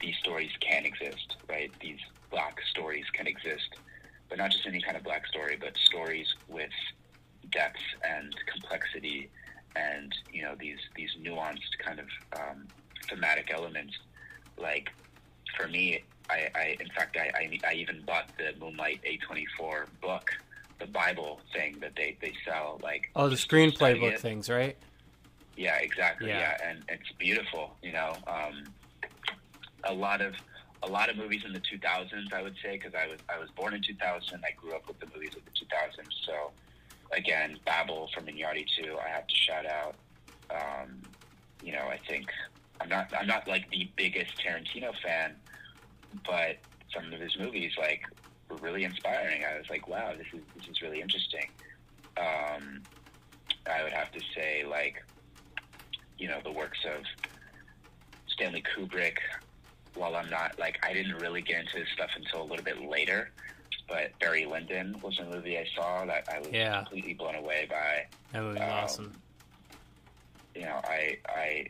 [0.00, 1.72] these stories can exist, right?
[1.80, 3.68] These black stories can exist,
[4.32, 6.70] but not just any kind of black story, but stories with
[7.50, 9.28] depth and complexity,
[9.76, 12.06] and you know these these nuanced kind of
[12.40, 12.66] um,
[13.10, 13.92] thematic elements.
[14.56, 14.88] Like
[15.54, 20.30] for me, I, I in fact I, I, I even bought the Moonlight A24 book,
[20.80, 22.80] the Bible thing that they they sell.
[22.82, 24.20] Like oh, the screenplay book it.
[24.20, 24.78] things, right?
[25.58, 26.28] Yeah, exactly.
[26.28, 26.56] Yeah.
[26.58, 27.76] Yeah, and it's beautiful.
[27.82, 28.64] You know, um,
[29.84, 30.36] a lot of
[30.82, 33.50] a lot of movies in the 2000s, I would say, because I was I was
[33.50, 34.42] born in 2000.
[34.44, 36.06] I grew up with the movies of the 2000s.
[36.26, 36.50] So,
[37.12, 38.96] again, Babel from Minyardi too.
[39.04, 39.94] I have to shout out.
[40.50, 41.00] Um,
[41.62, 42.28] you know, I think
[42.80, 45.36] I'm not I'm not like the biggest Tarantino fan,
[46.26, 46.58] but
[46.92, 48.02] some of his movies like
[48.50, 49.44] were really inspiring.
[49.44, 51.48] I was like, wow, this is this is really interesting.
[52.18, 52.82] Um,
[53.70, 55.02] I would have to say like
[56.18, 57.04] you know the works of
[58.26, 59.18] Stanley Kubrick.
[59.94, 62.80] While I'm not like I didn't really get into his stuff until a little bit
[62.88, 63.30] later,
[63.88, 66.78] but Barry Lyndon was a movie I saw that I was Yeah.
[66.78, 68.06] completely blown away by.
[68.32, 69.22] That movie's Um, awesome.
[70.54, 71.66] You know, I I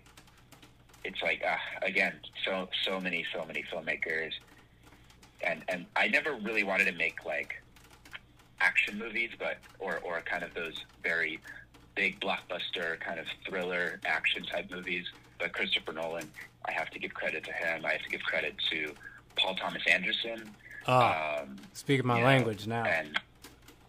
[1.04, 4.32] it's like uh, again so so many so many filmmakers,
[5.42, 7.60] and and I never really wanted to make like
[8.60, 11.40] action movies, but or or kind of those very
[11.96, 15.06] big blockbuster kind of thriller action type movies.
[15.42, 16.30] But Christopher Nolan,
[16.66, 17.84] I have to give credit to him.
[17.84, 18.94] I have to give credit to
[19.36, 20.48] Paul Thomas Anderson.
[20.86, 22.84] Oh, Um, speaking my you know, language now.
[22.84, 23.18] and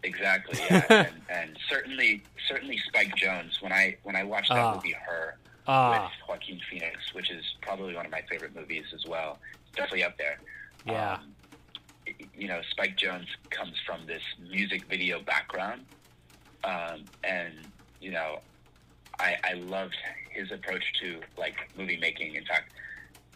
[0.01, 3.61] exactly, yeah, and, and certainly certainly Spike Jonze.
[3.61, 4.73] When I when I watched that Ah.
[4.75, 5.37] movie, Her
[5.67, 9.37] Ah, with Joaquin Phoenix, which is probably one of my favorite movies as well.
[9.67, 10.39] It's definitely up there.
[10.87, 11.13] Yeah.
[11.13, 11.33] Um,
[12.35, 15.85] you know, Spike Jonze comes from this music video background,
[16.63, 17.53] um, and
[18.01, 18.39] you know,
[19.23, 19.95] I, I loved
[20.31, 22.35] his approach to like movie making.
[22.35, 22.73] In fact,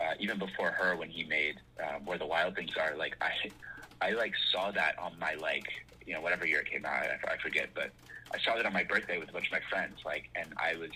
[0.01, 3.31] uh, even before her, when he made um, Where the Wild Things Are, like I,
[4.01, 5.65] I like saw that on my like
[6.05, 7.91] you know whatever year it came out, I, I forget, but
[8.33, 10.75] I saw that on my birthday with a bunch of my friends, like, and I
[10.75, 10.89] was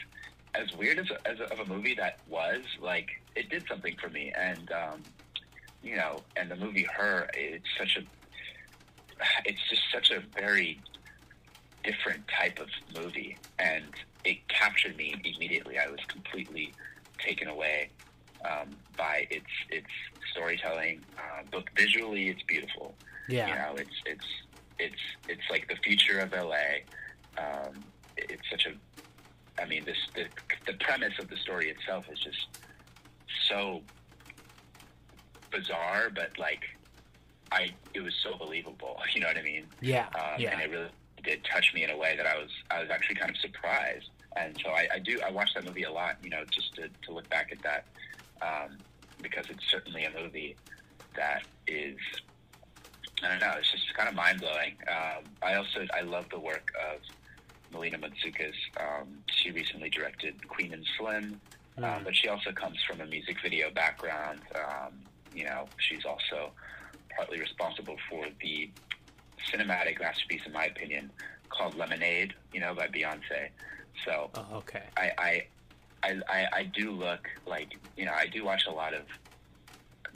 [0.53, 4.33] as weird as, as of a movie that was, like, it did something for me,
[4.37, 5.01] and um,
[5.81, 8.03] you know, and the movie Her, it's such a,
[9.45, 10.81] it's just such a very
[11.83, 13.85] different type of movie, and
[14.24, 15.78] it captured me immediately.
[15.78, 16.74] I was completely
[17.19, 17.89] taken away
[18.49, 19.88] um, by its its
[20.32, 21.01] storytelling.
[21.17, 22.93] Uh, book visually, it's beautiful.
[23.28, 23.47] yeah.
[23.47, 24.26] You know, it's it's
[24.80, 26.82] it's it's like the future of LA.
[27.38, 27.84] Um,
[28.17, 30.26] it's such a, I mean, this the
[30.65, 32.47] the premise of the story itself is just
[33.49, 33.82] so
[35.51, 36.63] bizarre, but like,
[37.51, 38.97] I it was so believable.
[39.13, 39.65] You know what I mean?
[39.82, 40.07] Yeah.
[40.15, 40.51] um, yeah.
[40.53, 40.89] and it really
[41.24, 44.09] did touch me in a way that I was I was actually kind of surprised.
[44.38, 46.89] And so I, I do I watch that movie a lot, you know, just to,
[47.05, 47.86] to look back at that
[48.41, 48.78] um,
[49.22, 50.55] because it's certainly a movie
[51.15, 51.97] that is
[53.24, 54.76] I don't know, it's just kind of mind blowing.
[54.88, 56.99] Um, I also I love the work of
[57.72, 58.53] Melina Matsoukas.
[58.80, 61.39] Um, she recently directed Queen and Slim,
[61.78, 62.03] um, Mm.
[62.03, 64.41] but she also comes from a music video background.
[64.55, 64.93] Um,
[65.34, 66.51] you know, she's also
[67.15, 68.69] partly responsible for the
[69.51, 71.11] cinematic masterpiece, in my opinion,
[71.49, 72.33] called Lemonade.
[72.53, 73.49] You know, by Beyonce.
[74.05, 74.83] So Oh, okay.
[74.97, 75.11] I,
[76.03, 79.03] I, I, I, do look like you know I do watch a lot of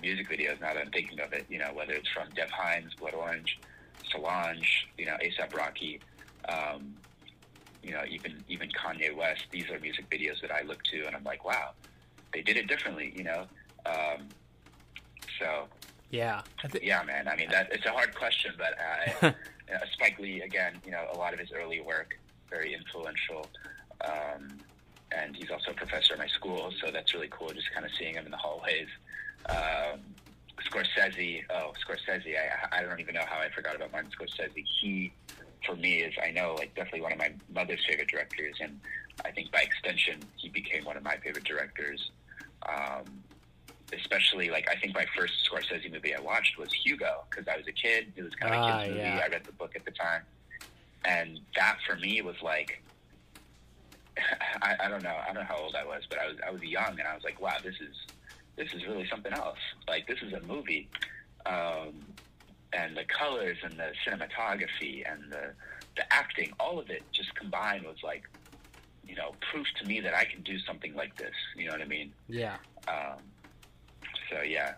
[0.01, 1.45] music videos now that I'm thinking of it.
[1.49, 3.59] You know, whether it's from Dev Hynes, Blood Orange,
[4.11, 5.99] Solange, you know, ASAP Rocky,
[6.49, 6.95] um,
[7.83, 9.45] you know, even even Kanye West.
[9.51, 11.71] These are music videos that I look to, and I'm like, wow,
[12.33, 13.13] they did it differently.
[13.15, 13.45] You know,
[13.85, 14.27] um,
[15.39, 15.67] so
[16.15, 16.41] Yeah.
[16.63, 17.27] I thi- yeah, man.
[17.27, 19.31] I mean, that it's a hard question, but I, uh,
[19.91, 20.73] Spike Lee again.
[20.85, 22.17] You know, a lot of his early work
[22.49, 23.47] very influential,
[24.05, 24.47] um,
[25.11, 27.49] and he's also a professor at my school, so that's really cool.
[27.49, 28.87] Just kind of seeing him in the hallways.
[29.49, 29.99] Um,
[30.63, 31.43] Scorsese.
[31.49, 32.33] Oh, Scorsese.
[32.37, 34.63] I, I don't even know how I forgot about Martin Scorsese.
[34.79, 35.11] He,
[35.65, 38.79] for me, is I know like definitely one of my mother's favorite directors, and
[39.25, 42.11] I think by extension he became one of my favorite directors.
[42.69, 43.03] Um,
[43.93, 47.67] especially like I think my first Scorsese movie I watched was Hugo because I was
[47.67, 48.11] a kid.
[48.15, 49.01] It was kind of a Ah, kid's movie.
[49.01, 49.21] yeah.
[49.23, 50.21] I read the book at the time,
[51.05, 52.81] and that for me was like.
[54.61, 55.15] I, I don't know.
[55.21, 57.13] I don't know how old I was, but I was I was young, and I
[57.15, 57.95] was like, "Wow, this is
[58.55, 59.59] this is really something else.
[59.87, 60.87] Like this is a movie."
[61.45, 61.93] Um,
[62.73, 65.53] and the colors and the cinematography and the
[65.97, 68.23] the acting, all of it just combined was like,
[69.07, 71.33] you know, proof to me that I can do something like this.
[71.55, 72.11] You know what I mean?
[72.27, 72.55] Yeah.
[72.87, 73.19] Um,
[74.29, 74.73] so yeah,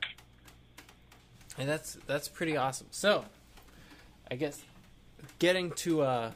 [1.58, 2.88] And that's that's pretty awesome.
[2.92, 3.26] So,
[4.30, 4.62] I guess
[5.40, 6.32] getting to uh,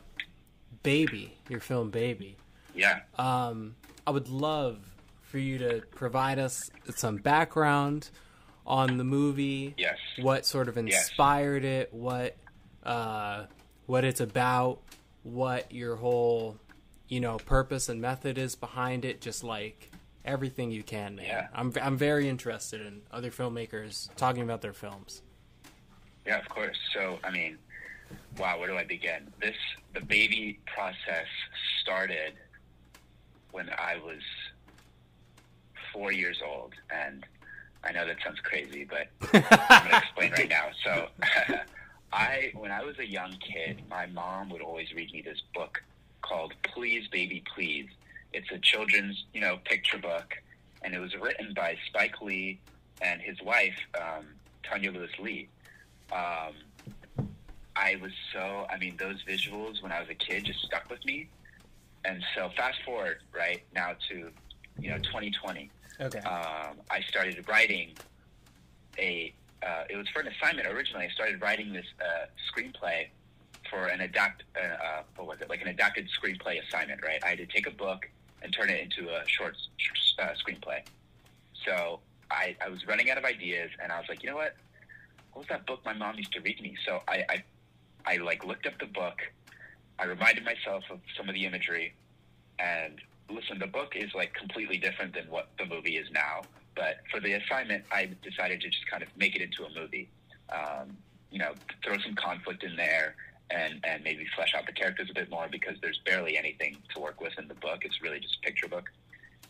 [0.83, 2.37] Baby, your film Baby.
[2.75, 3.75] yeah, Um,
[4.07, 4.79] I would love
[5.23, 8.09] for you to provide us some background
[8.65, 9.73] on the movie.
[9.77, 11.93] yes, What sort of inspired it?
[11.93, 12.35] What
[12.83, 13.45] uh,
[13.85, 14.79] what it's about?
[15.23, 16.57] What your whole
[17.07, 19.21] you know purpose and method is behind it?
[19.21, 19.91] Just like
[20.25, 21.25] everything you can, man.
[21.25, 21.47] Yeah.
[21.53, 25.21] I'm I'm very interested in other filmmakers talking about their films.
[26.25, 26.39] yeah.
[26.39, 26.77] Of course.
[26.93, 27.57] So I mean,
[28.37, 29.31] wow, where do I begin?
[29.41, 29.55] This
[29.93, 31.27] the baby process
[31.81, 32.33] started
[33.51, 34.21] when I was
[35.93, 37.25] four years old, and
[37.83, 40.67] I know that sounds crazy, but I'm going to explain right now.
[40.85, 41.07] So,
[42.13, 45.81] I, when I was a young kid, my mom would always read me this book
[46.21, 47.87] called "Please, Baby, Please."
[48.33, 50.35] It's a children's, you know, picture book,
[50.83, 52.59] and it was written by Spike Lee
[53.01, 54.25] and his wife, um,
[54.63, 55.47] Tanya Lewis Lee.
[56.11, 56.53] Um,
[57.75, 61.03] I was so, I mean, those visuals when I was a kid just stuck with
[61.05, 61.27] me.
[62.03, 64.31] And so, fast forward right now to,
[64.79, 65.69] you know, 2020
[65.99, 66.19] Okay.
[66.19, 67.91] um, I started writing
[68.97, 69.33] a.
[69.61, 71.05] Uh, it was for an assignment originally.
[71.05, 73.07] I started writing this uh, screenplay
[73.69, 74.43] for an adapt.
[74.55, 75.49] Uh, uh, what was it?
[75.49, 77.23] Like an adapted screenplay assignment, right?
[77.23, 78.09] I had to take a book
[78.41, 79.55] and turn it into a short
[80.19, 80.81] uh, screenplay.
[81.65, 84.55] So I, I was running out of ideas, and I was like, you know what?
[85.33, 86.75] What was that book my mom used to read me?
[86.85, 87.43] So I, I,
[88.05, 89.19] I like looked up the book.
[89.99, 91.93] I reminded myself of some of the imagery,
[92.59, 96.41] and listen, the book is like completely different than what the movie is now.
[96.75, 100.09] But for the assignment, I decided to just kind of make it into a movie.
[100.51, 100.97] Um,
[101.31, 103.15] you know, throw some conflict in there
[103.53, 106.99] and, and maybe flesh out the characters a bit more because there's barely anything to
[106.99, 107.83] work with in the book.
[107.83, 108.89] It's really just a picture book.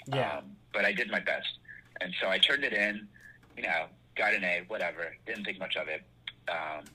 [0.07, 0.37] yeah.
[0.37, 1.59] Um, but I did my best.
[1.99, 3.07] And so I turned it in,
[3.55, 3.85] you know,
[4.15, 5.15] got an A, whatever.
[5.25, 6.01] Didn't think much of it.
[6.49, 6.85] Um,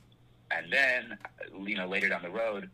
[0.51, 1.17] and then,
[1.65, 2.69] you know, later down the road,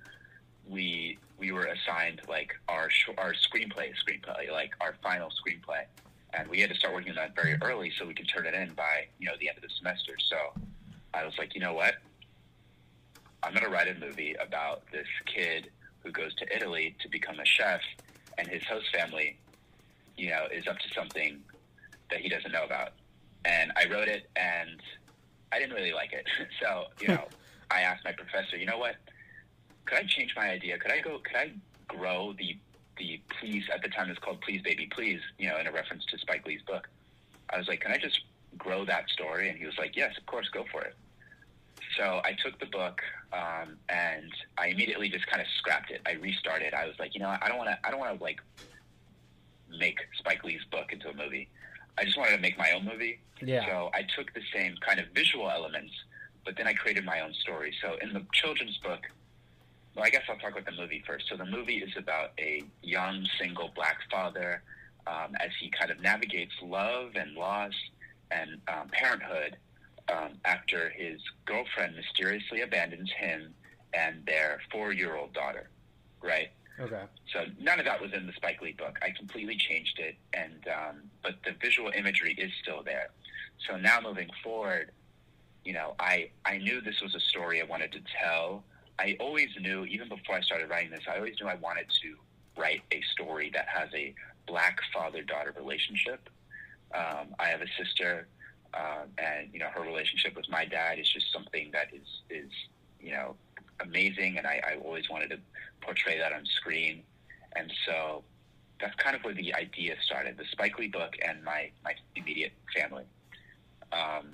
[0.67, 5.83] we we were assigned like our sh- our screenplay screenplay like our final screenplay,
[6.33, 8.53] and we had to start working on that very early so we could turn it
[8.53, 10.13] in by you know the end of the semester.
[10.29, 10.37] So
[11.13, 11.95] I was like, you know what,
[13.43, 15.69] I'm gonna write a movie about this kid
[16.03, 17.81] who goes to Italy to become a chef,
[18.37, 19.37] and his host family,
[20.17, 21.41] you know, is up to something
[22.09, 22.93] that he doesn't know about.
[23.45, 24.81] And I wrote it, and
[25.51, 26.25] I didn't really like it.
[26.61, 27.25] so you know,
[27.69, 28.95] I asked my professor, you know what?
[29.85, 30.77] could I change my idea?
[30.77, 31.19] Could I go?
[31.19, 31.51] Could I
[31.87, 32.57] grow the
[32.97, 36.05] the please at the time it's called Please Baby Please, you know, in a reference
[36.05, 36.87] to Spike Lee's book.
[37.49, 38.21] I was like, can I just
[38.57, 39.49] grow that story?
[39.49, 40.95] And he was like, yes, of course, go for it.
[41.97, 46.01] So I took the book um, and I immediately just kind of scrapped it.
[46.05, 46.73] I restarted.
[46.73, 47.77] I was like, you know, I don't want to.
[47.83, 48.39] I don't want to like
[49.77, 51.49] make Spike Lee's book into a movie.
[51.97, 53.19] I just wanted to make my own movie.
[53.41, 53.65] Yeah.
[53.65, 55.93] So I took the same kind of visual elements,
[56.45, 57.73] but then I created my own story.
[57.81, 59.01] So in the children's book,
[59.95, 61.25] well, I guess I'll talk about the movie first.
[61.29, 64.63] So the movie is about a young single black father
[65.05, 67.73] um, as he kind of navigates love and loss
[68.31, 69.57] and um, parenthood
[70.13, 73.53] um, after his girlfriend mysteriously abandons him
[73.93, 75.69] and their four-year-old daughter.
[76.21, 76.49] Right.
[76.79, 77.03] Okay.
[77.31, 78.97] So none of that was in the Spike Lee book.
[79.01, 83.09] I completely changed it, and um, but the visual imagery is still there.
[83.67, 84.91] So now moving forward,
[85.63, 88.63] you know, I I knew this was a story I wanted to tell.
[88.99, 92.15] I always knew, even before I started writing this, I always knew I wanted to
[92.59, 94.13] write a story that has a
[94.47, 96.29] black father-daughter relationship.
[96.93, 98.27] Um, I have a sister,
[98.73, 102.51] um, and you know, her relationship with my dad is just something that is is
[102.99, 103.35] you know
[103.81, 105.37] amazing, and I, I always wanted to
[105.81, 107.03] portray that on screen.
[107.55, 108.23] And so
[108.79, 112.53] that's kind of where the idea started, the Spike Lee book and my, my immediate
[112.75, 113.03] family.
[113.91, 114.31] Um,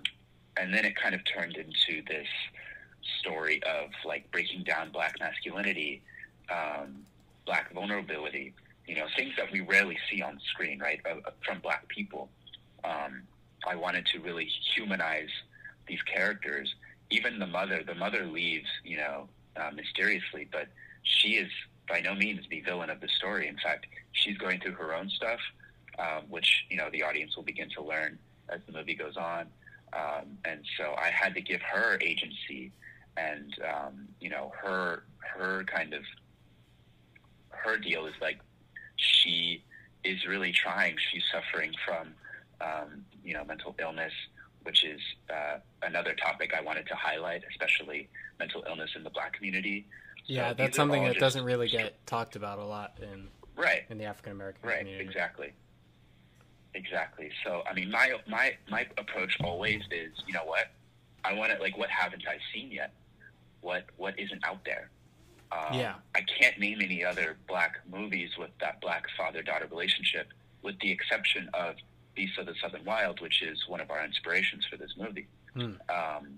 [0.58, 2.28] and then it kind of turned into this
[3.20, 6.02] story of like breaking down black masculinity,
[6.50, 7.04] um,
[7.46, 8.54] black vulnerability,
[8.88, 12.30] you know, things that we rarely see on screen, right, uh, from black people.
[12.84, 13.24] Um,
[13.68, 15.30] I wanted to really humanize
[15.88, 16.74] these characters.
[17.10, 20.68] Even the mother, the mother leaves, you know, uh, mysteriously, but
[21.04, 21.50] she is
[21.88, 23.48] by no means the villain of the story.
[23.48, 25.40] In fact, she's going through her own stuff,
[25.98, 28.18] um, which you know the audience will begin to learn
[28.50, 29.48] as the movie goes on.
[29.92, 32.72] Um, and so I had to give her agency
[33.20, 36.04] and um, you know her her kind of
[37.50, 38.40] her deal is like
[38.96, 39.64] she
[40.04, 40.96] is really trying.
[41.12, 42.14] She's suffering from
[42.62, 44.14] um, you know mental illness,
[44.64, 45.00] which is
[45.30, 49.86] uh, another topic I wanted to highlight, especially mental illness in the Black community.
[50.28, 53.98] So yeah, that's something that doesn't really get talked about a lot in right in
[53.98, 55.06] the African American right, community.
[55.06, 55.54] Exactly.
[56.76, 57.32] Exactly.
[57.44, 60.68] So, I mean, my my my approach always is, you know what,
[61.26, 62.94] I want to like, what haven't I seen yet?
[63.62, 64.92] What what isn't out there?
[65.52, 65.96] Um, yeah.
[66.16, 70.28] I can't name any other black movies with that black father daughter relationship,
[70.62, 71.76] with the exception of
[72.20, 75.26] Beasts of the Southern Wild, which is one of our inspirations for this movie.
[75.54, 75.76] Hmm.
[75.90, 76.38] Um,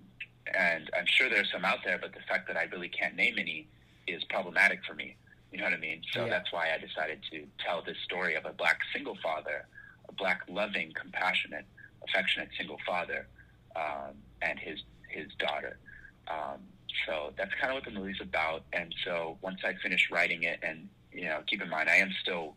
[0.54, 3.36] and I'm sure there's some out there, but the fact that I really can't name
[3.40, 3.68] any
[4.06, 5.16] is problematic for me.
[5.52, 6.04] You know what I mean?
[6.14, 6.30] So Yeah.
[6.30, 9.66] that's why I decided to tell this story of a black single father,
[10.08, 11.66] a black loving, compassionate,
[12.08, 13.28] affectionate single father,
[13.76, 14.14] um,
[14.44, 15.80] and his his daughter.
[16.28, 16.60] Um,
[17.08, 18.62] so that's kind of what the movie's about.
[18.72, 22.12] And so once I finished writing it, and you know, keep in mind I am
[22.22, 22.54] still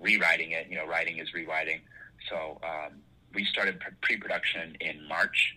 [0.00, 0.66] rewriting it.
[0.68, 1.82] You know, writing is rewriting.
[2.28, 2.98] So um,
[3.34, 5.56] we started pre- pre-production in March.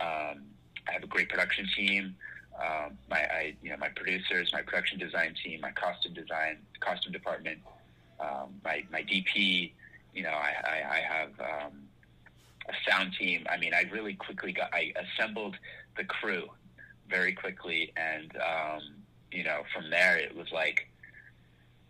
[0.00, 0.44] Um,
[0.88, 2.16] I have a great production team.
[2.58, 7.12] Um, my, I, you know, my producers, my production design team, my costume design, costume
[7.12, 7.58] department,
[8.18, 9.72] um, my, my DP.
[10.14, 11.72] You know, I, I, I have um,
[12.68, 13.46] a sound team.
[13.50, 14.72] I mean, I really quickly got.
[14.72, 15.56] I assembled
[15.96, 16.48] the crew
[17.10, 18.32] very quickly, and
[19.36, 20.88] you know, from there it was like,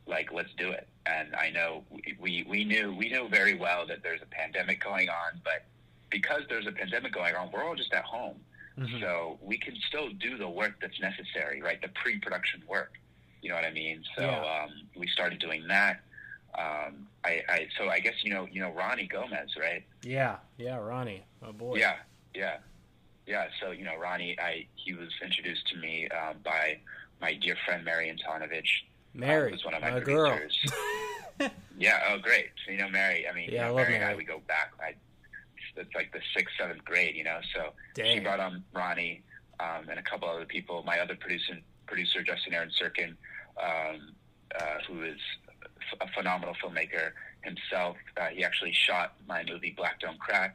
[0.07, 0.89] like let's do it.
[1.09, 1.85] And I know
[2.19, 5.65] we, we knew we knew very well that there's a pandemic going on, but
[6.11, 8.37] because there's a pandemic going on, we're all just at home.
[8.79, 9.01] Mhm.
[9.01, 11.81] So we can still do the work that's necessary, right?
[11.81, 12.93] The pre-production work.
[13.41, 14.05] You know what I mean?
[14.17, 14.65] So Yeah.
[14.65, 16.01] um, we started doing that.
[16.59, 19.85] Um, I, I so I guess you know you know Ronnie Gomez, right?
[20.03, 21.23] Yeah, yeah, Ronnie.
[21.43, 21.77] Oh boy.
[21.77, 21.97] Yeah,
[22.35, 22.59] yeah,
[23.27, 23.49] yeah.
[23.61, 26.79] So you know Ronnie, I he was introduced to me um, by
[27.21, 28.85] my dear friend Mary Antonovich.
[29.17, 30.31] Mary, um, who's one of my, my girl.
[30.37, 30.73] producers.
[31.79, 32.01] yeah.
[32.11, 32.47] Oh, great.
[32.65, 33.27] So you know Mary.
[33.29, 34.19] I mean, Yeah, you know, love Mary and I Mary.
[34.19, 34.73] we go back.
[34.81, 34.95] I,
[35.77, 37.15] it's like the sixth, seventh grade.
[37.17, 39.23] You know, so she brought on Ronnie
[39.61, 40.83] um, and a couple other people.
[40.85, 43.11] My other producer, producer Justin Aaron Sirkin,
[43.63, 44.13] um,
[44.59, 45.19] uh, who is
[45.93, 47.11] f- a phenomenal filmmaker
[47.43, 47.97] himself.
[48.17, 50.55] Uh, he actually shot my movie Black Don't Crack,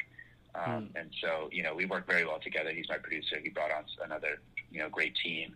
[0.55, 2.72] um, and so you know we work very well together.
[2.72, 3.38] He's my producer.
[3.41, 4.41] He brought on another
[4.72, 5.55] you know great team.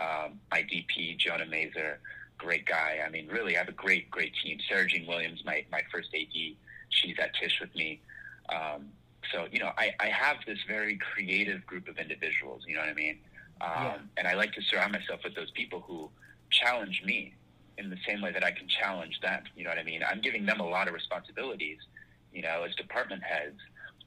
[0.00, 2.00] Um, my DP Jonah Mazer,
[2.38, 2.98] great guy.
[3.04, 4.58] I mean, really, I have a great great team.
[4.68, 6.56] Sarah Jean Williams, my my first AD,
[6.90, 8.00] she's at Tisch with me.
[8.48, 8.88] Um,
[9.32, 12.62] so you know, I, I have this very creative group of individuals.
[12.66, 13.18] You know what I mean?
[13.60, 13.98] Um, Yeah.
[14.18, 16.10] And I like to surround myself with those people who
[16.50, 17.34] challenge me
[17.78, 19.42] in the same way that I can challenge them.
[19.56, 20.02] You know what I mean?
[20.08, 21.78] I'm giving them a lot of responsibilities,
[22.32, 23.58] you know, as department heads,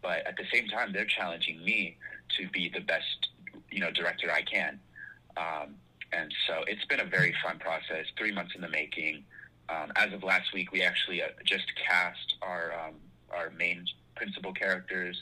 [0.02, 1.98] but at the same time, they're challenging me
[2.38, 3.30] to be the best,
[3.70, 4.80] you know, director I can.
[5.38, 5.76] Um,
[6.12, 8.06] and so it's been a very fun process.
[8.18, 9.24] Three months in the making.
[9.70, 12.96] Um, as of last week, we actually uh, just cast our um,
[13.32, 13.86] our main
[14.16, 15.22] principal characters,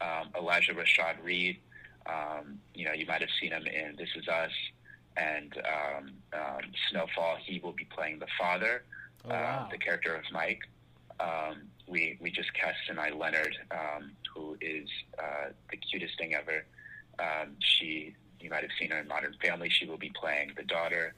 [0.00, 1.58] um, Elijah Rashad Reed.
[2.06, 4.52] Um, you know, you might have seen him in This Is Us
[5.16, 6.60] and um, um,
[6.90, 7.38] Snowfall.
[7.44, 8.84] He will be playing the father,
[9.24, 9.64] Oh, wow.
[9.66, 10.60] uh, the character of Mike.
[11.18, 16.64] Um, we we just cast tonight Leonard, um, who is uh, the cutest thing ever.
[17.18, 19.68] Um, she, you might have seen her in Modern Family.
[19.70, 21.14] She will be playing the daughter,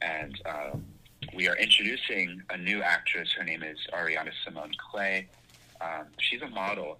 [0.00, 0.84] and um,
[1.34, 3.28] we are introducing a new actress.
[3.36, 5.28] Her name is Ariana Simone Clay.
[5.80, 6.98] Um, she's a model,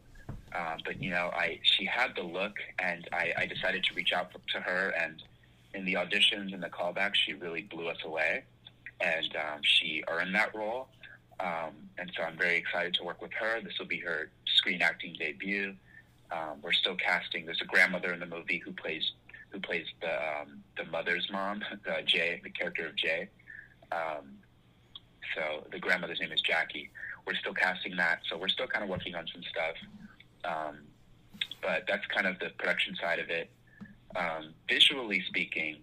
[0.55, 4.13] uh, but you know, I she had the look, and I, I decided to reach
[4.13, 4.91] out to her.
[4.91, 5.23] And
[5.75, 8.45] in the auditions and the callbacks, she really blew us away,
[9.01, 10.89] and um, she earned that role.
[11.39, 13.61] Um, and so I'm very excited to work with her.
[13.61, 15.75] This will be her screen acting debut.
[16.31, 17.45] Um, we're still casting.
[17.45, 19.13] There's a grandmother in the movie who plays
[19.57, 23.29] who plays the um, the mother's mom, uh, Jay, the character of Jay.
[23.91, 24.37] Um,
[25.35, 26.91] so the grandmother's name is Jackie.
[27.27, 29.77] We're still casting that, so we're still kind of working on some stuff.
[30.45, 30.79] Um,
[31.63, 33.51] but that's kind of the production side of it.
[34.15, 35.79] Um, visually speaking,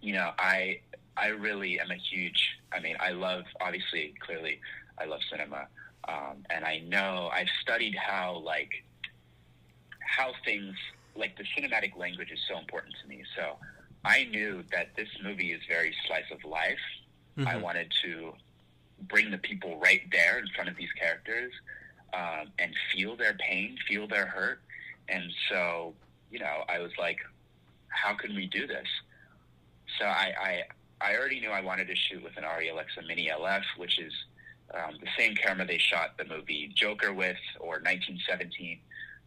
[0.00, 0.80] you know, I
[1.16, 2.58] I really am a huge.
[2.72, 4.60] I mean, I love obviously, clearly,
[4.98, 5.66] I love cinema,
[6.06, 8.70] um, and I know I've studied how like
[10.00, 10.74] how things
[11.16, 13.22] like the cinematic language is so important to me.
[13.36, 13.56] So
[14.04, 16.78] I knew that this movie is very slice of life.
[17.38, 17.60] I Mhm.
[17.60, 18.34] wanted to
[19.02, 21.52] bring the people right there in front of these characters
[22.14, 24.62] um, and feel their pain, feel their hurt.
[25.08, 25.94] And so,
[26.30, 27.20] you know, I was like,
[27.88, 28.88] how can we do this?
[29.98, 30.64] So I, I,
[31.12, 34.12] I already knew I wanted to shoot with an Arri Alexa Mini LF, which is
[34.74, 38.80] um, the same camera they shot the movie Joker with, or 1917,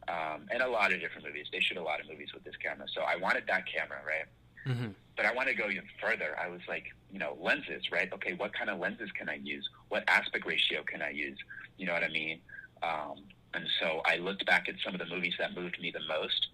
[0.10, 1.48] um, and a lot of different movies.
[1.52, 4.26] They shoot a lot of movies with this camera, so I wanted that camera, right?
[4.68, 4.92] Mm-hmm.
[5.16, 6.38] But I want to go even further.
[6.42, 8.12] I was like, you know, lenses, right?
[8.14, 9.68] Okay, what kind of lenses can I use?
[9.90, 11.38] What aspect ratio can I use?
[11.78, 12.40] You know what I mean?
[12.82, 16.06] Um, and so I looked back at some of the movies that moved me the
[16.08, 16.48] most,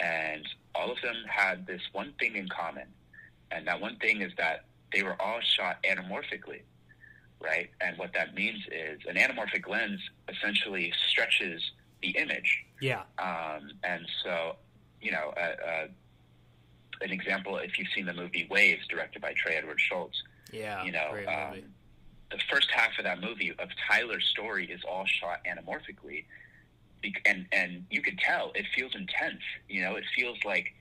[0.00, 2.86] and all of them had this one thing in common.
[3.50, 6.62] And that one thing is that they were all shot anamorphically,
[7.40, 7.70] right?
[7.80, 11.62] And what that means is an anamorphic lens essentially stretches
[12.02, 12.64] the image.
[12.80, 13.02] Yeah.
[13.18, 14.56] Um, and so,
[15.00, 15.86] you know, uh, uh,
[17.00, 20.16] an example, if you've seen the movie Waves, directed by Trey Edward Shults,
[20.52, 20.84] Yeah.
[20.84, 21.62] you know, um,
[22.30, 26.24] the first half of that movie of Tyler's story is all shot anamorphically,
[27.26, 29.42] and and you could tell it feels intense.
[29.68, 30.72] You know, it feels like,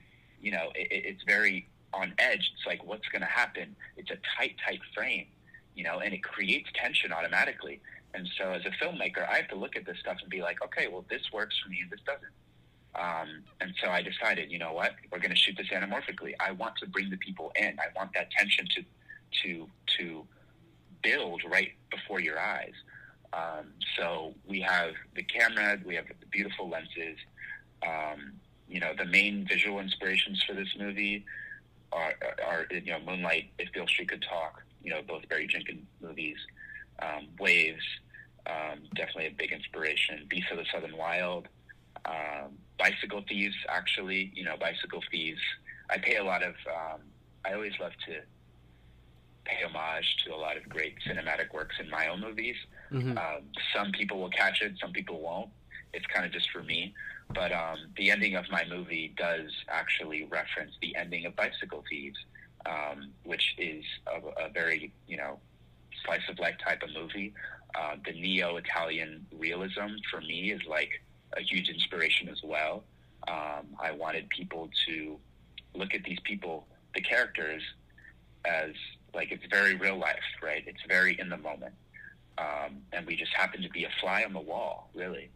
[0.41, 2.51] you know, it- it's very on edge.
[2.55, 3.76] It's like what's going to happen.
[3.97, 5.28] It's a tight, tight frame,
[5.76, 7.82] you know, and it creates tension automatically.
[8.14, 10.64] And so, as a filmmaker, I have to look at this stuff and be like,
[10.64, 12.32] okay, well, this works for me this doesn't.
[12.95, 16.34] Um, and so I decided, you know what, we're going to shoot this anamorphically.
[16.39, 17.78] I want to bring the people in.
[17.80, 18.84] I want that tension to
[19.43, 20.28] to to
[21.01, 22.74] build right before your eyes.
[23.34, 27.18] Um, so we have the camera, we have the beautiful lenses.
[27.88, 28.34] Um,
[28.68, 31.26] you know, the main visual inspirations for this movie
[31.93, 32.14] are,
[32.45, 34.64] are you know Moonlight, If Beale Street Could Talk.
[34.84, 36.38] You know, both Barry Jenkins movies.
[37.02, 37.84] Um, Waves,
[38.47, 40.26] um, definitely a big inspiration.
[40.30, 41.47] Beasts of the Southern Wild.
[42.06, 45.41] Um, Bicycle Thieves, actually, you know, Bicycle Thieves.
[45.89, 46.56] I pay a lot of.
[46.68, 47.02] Um,
[47.45, 48.22] I always love to
[49.45, 52.56] pay homage to a lot of great cinematic works in my own movies.
[52.91, 53.18] Mhm.
[53.18, 53.43] Um,
[53.74, 55.49] some people will catch it, some people won't.
[55.93, 56.93] It's kind of just for me.
[57.34, 62.18] But um, the ending of my movie does actually reference the ending of Bicycle Thieves,
[62.66, 65.39] um, which is a, a very, you know,
[66.06, 67.34] slice of life type of movie.
[67.76, 71.02] Uh, the neo Italian realism for me is like
[71.38, 72.84] a huge inspiration as well.
[73.28, 75.18] Um, I wanted people to
[75.74, 77.62] look at these people, the characters,
[78.45, 78.72] as
[79.14, 80.64] like it's very real life, right?
[80.66, 81.74] It's very in the moment.
[82.38, 85.30] Um, and we just happen to be a fly on the wall, really.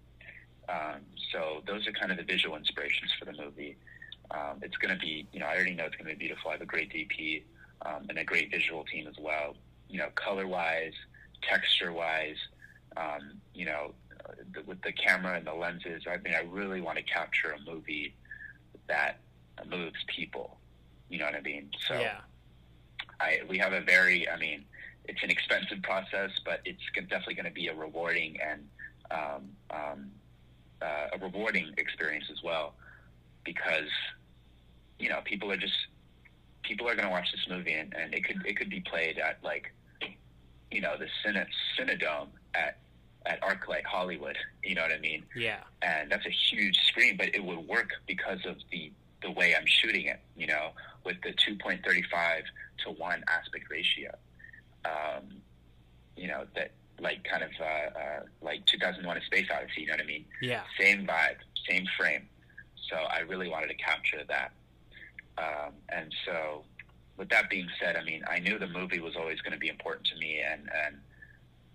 [0.68, 1.02] Um,
[1.32, 3.78] so those are kind of the visual inspirations for the movie.
[4.32, 6.50] Um, it's going to be, you know, I already know it's going to be beautiful.
[6.50, 7.44] I have a great DP
[7.86, 9.56] um, and a great visual team as well.
[9.90, 10.94] You know, color wise,
[11.42, 12.38] texture wise,
[12.98, 13.94] um, you know,
[14.54, 16.04] the, with the camera and the lenses.
[16.10, 18.16] I mean, I really want to capture a movie
[18.88, 19.20] that
[19.70, 20.58] moves people.
[21.10, 21.70] You know what I mean?
[21.88, 22.22] So yeah.
[23.20, 24.66] I, we have a very, I mean,
[25.08, 28.68] it's an expensive process, but it's definitely going to be a rewarding and
[29.12, 30.12] um, um,
[30.82, 32.74] uh, a rewarding experience as well,
[33.44, 33.90] because
[35.00, 35.76] you know people are just
[36.68, 39.18] people are going to watch this movie and, and it could it could be played
[39.18, 39.74] at like
[40.72, 41.46] you know the Cine,
[41.78, 42.78] Cinedome at
[43.26, 44.38] at ArcLight Hollywood.
[44.64, 45.24] You know what I mean?
[45.36, 45.60] Yeah.
[45.82, 48.92] and that's a huge screen, but it would work because of the
[49.22, 50.20] the way I'm shooting it.
[50.36, 50.70] You know,
[51.04, 52.44] with the 2.35
[52.84, 54.12] to one aspect ratio.
[54.86, 55.42] Um,
[56.16, 59.82] you know that like kind of uh, uh, like 2001: A Space Odyssey.
[59.82, 60.26] You know what I mean?
[60.42, 60.62] Yeah.
[60.80, 61.38] Same vibe,
[61.70, 62.28] same frame.
[62.90, 64.52] So I really wanted to capture that.
[65.38, 66.64] Um, and so,
[67.18, 69.70] with that being said, I mean, I knew the movie was always going to be
[69.70, 70.98] important to me, and and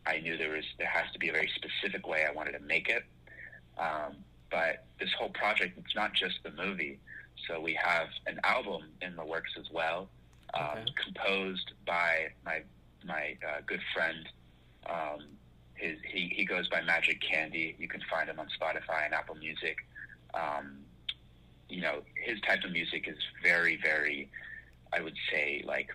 [0.06, 2.61] I knew there was there has to be a very specific way I wanted to
[2.61, 3.04] make it.
[3.78, 4.16] Um,
[4.50, 6.98] but this whole project, it's not just the movie.
[7.48, 10.08] So we have an album in the works as well,
[10.54, 10.84] um, Okay.
[11.04, 12.62] composed by my
[13.04, 14.28] my uh, good friend.
[14.86, 15.20] Um,
[15.74, 17.76] his he, he goes by Magic Candy.
[17.78, 19.76] You can find him on Spotify and Apple Music.
[20.34, 20.78] Um,
[21.70, 24.30] you know, his type of music is very, very,
[24.92, 25.90] I would say, like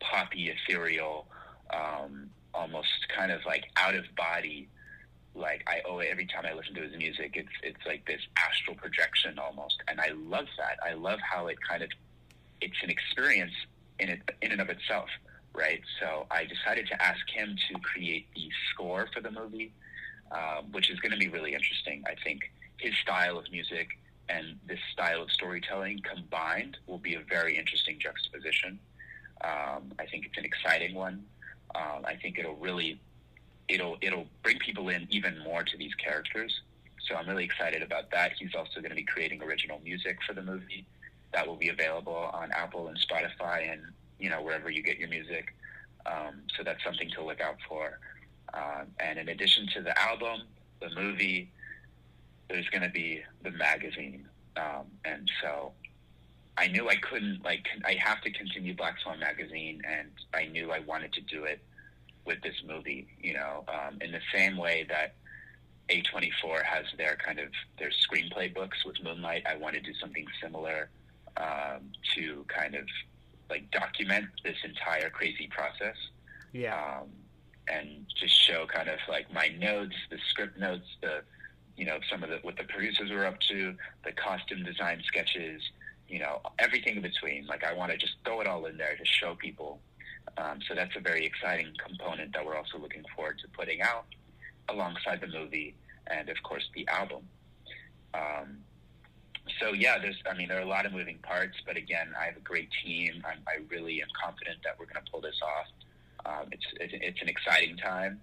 [0.00, 1.26] poppy, ethereal,
[1.72, 4.68] um, almost kind of like out of body.
[5.34, 7.32] Like I owe it every time I listen to his music.
[7.34, 10.78] It's it's like this astral projection almost, and I love that.
[10.86, 11.88] I love how it kind of
[12.60, 13.52] it's an experience
[13.98, 15.08] in it in and of itself,
[15.54, 15.80] right?
[16.00, 19.72] So I decided to ask him to create the score for the movie,
[20.30, 22.04] um, which is going to be really interesting.
[22.06, 22.42] I think
[22.76, 23.88] his style of music
[24.28, 28.78] and this style of storytelling combined will be a very interesting juxtaposition.
[29.42, 31.24] Um, I think it's an exciting one.
[31.74, 33.00] Um, I think it'll really
[33.68, 36.60] it'll it'll bring people in even more to these characters.
[37.08, 38.32] So I'm really excited about that.
[38.38, 40.86] He's also going to be creating original music for the movie
[41.32, 43.80] that will be available on Apple and Spotify and
[44.18, 45.54] you know wherever you get your music.
[46.06, 47.98] Um, so that's something to look out for.
[48.54, 50.42] Um, and in addition to the album,
[50.80, 51.50] the movie,
[52.52, 54.28] there's going to be the magazine.
[54.56, 55.72] Um, and so
[56.58, 60.70] I knew I couldn't like I have to continue Black Swan magazine, and I knew
[60.70, 61.60] I wanted to do it
[62.26, 63.08] with this movie.
[63.20, 65.14] You know, um, in the same way that
[65.88, 67.48] A24 has their kind of
[67.78, 70.90] their screenplay books with Moonlight, I want to do something similar
[71.38, 72.84] um, to kind of
[73.48, 75.96] like document this entire crazy process.
[76.52, 76.98] Yeah.
[77.00, 77.08] Um,
[77.68, 81.22] and just show kind of like my notes, the script notes, the
[81.76, 85.62] you know some of the what the producers were up to, the costume design sketches,
[86.08, 87.46] you know everything in between.
[87.46, 89.80] Like I want to just throw it all in there to show people.
[90.38, 94.06] Um, so that's a very exciting component that we're also looking forward to putting out
[94.68, 95.74] alongside the movie
[96.06, 97.22] and of course the album.
[98.14, 98.58] Um,
[99.60, 102.26] so yeah, there's I mean there are a lot of moving parts, but again I
[102.26, 103.22] have a great team.
[103.24, 105.66] I'm, I really am confident that we're going to pull this off.
[106.24, 108.20] Um, it's, it's it's an exciting time,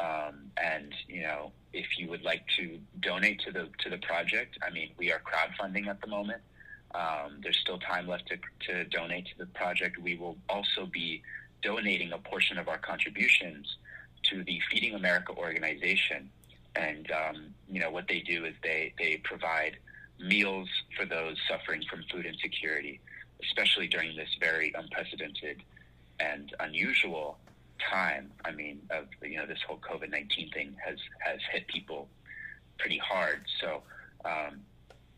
[0.00, 4.58] um, and you know if you would like to donate to the to the project,
[4.66, 6.42] I mean we are crowdfunding at the moment.
[6.94, 9.98] Um, there's still time left to, to donate to the project.
[9.98, 11.22] We will also be
[11.62, 13.76] donating a portion of our contributions
[14.24, 16.30] to the Feeding America organization,
[16.74, 19.76] and um, you know what they do is they they provide
[20.18, 23.00] meals for those suffering from food insecurity,
[23.42, 25.62] especially during this very unprecedented
[26.18, 27.38] and unusual
[27.90, 28.30] time.
[28.44, 32.08] I mean, of you know, this whole COVID nineteen thing has has hit people
[32.78, 33.40] pretty hard.
[33.60, 33.82] So,
[34.24, 34.60] um,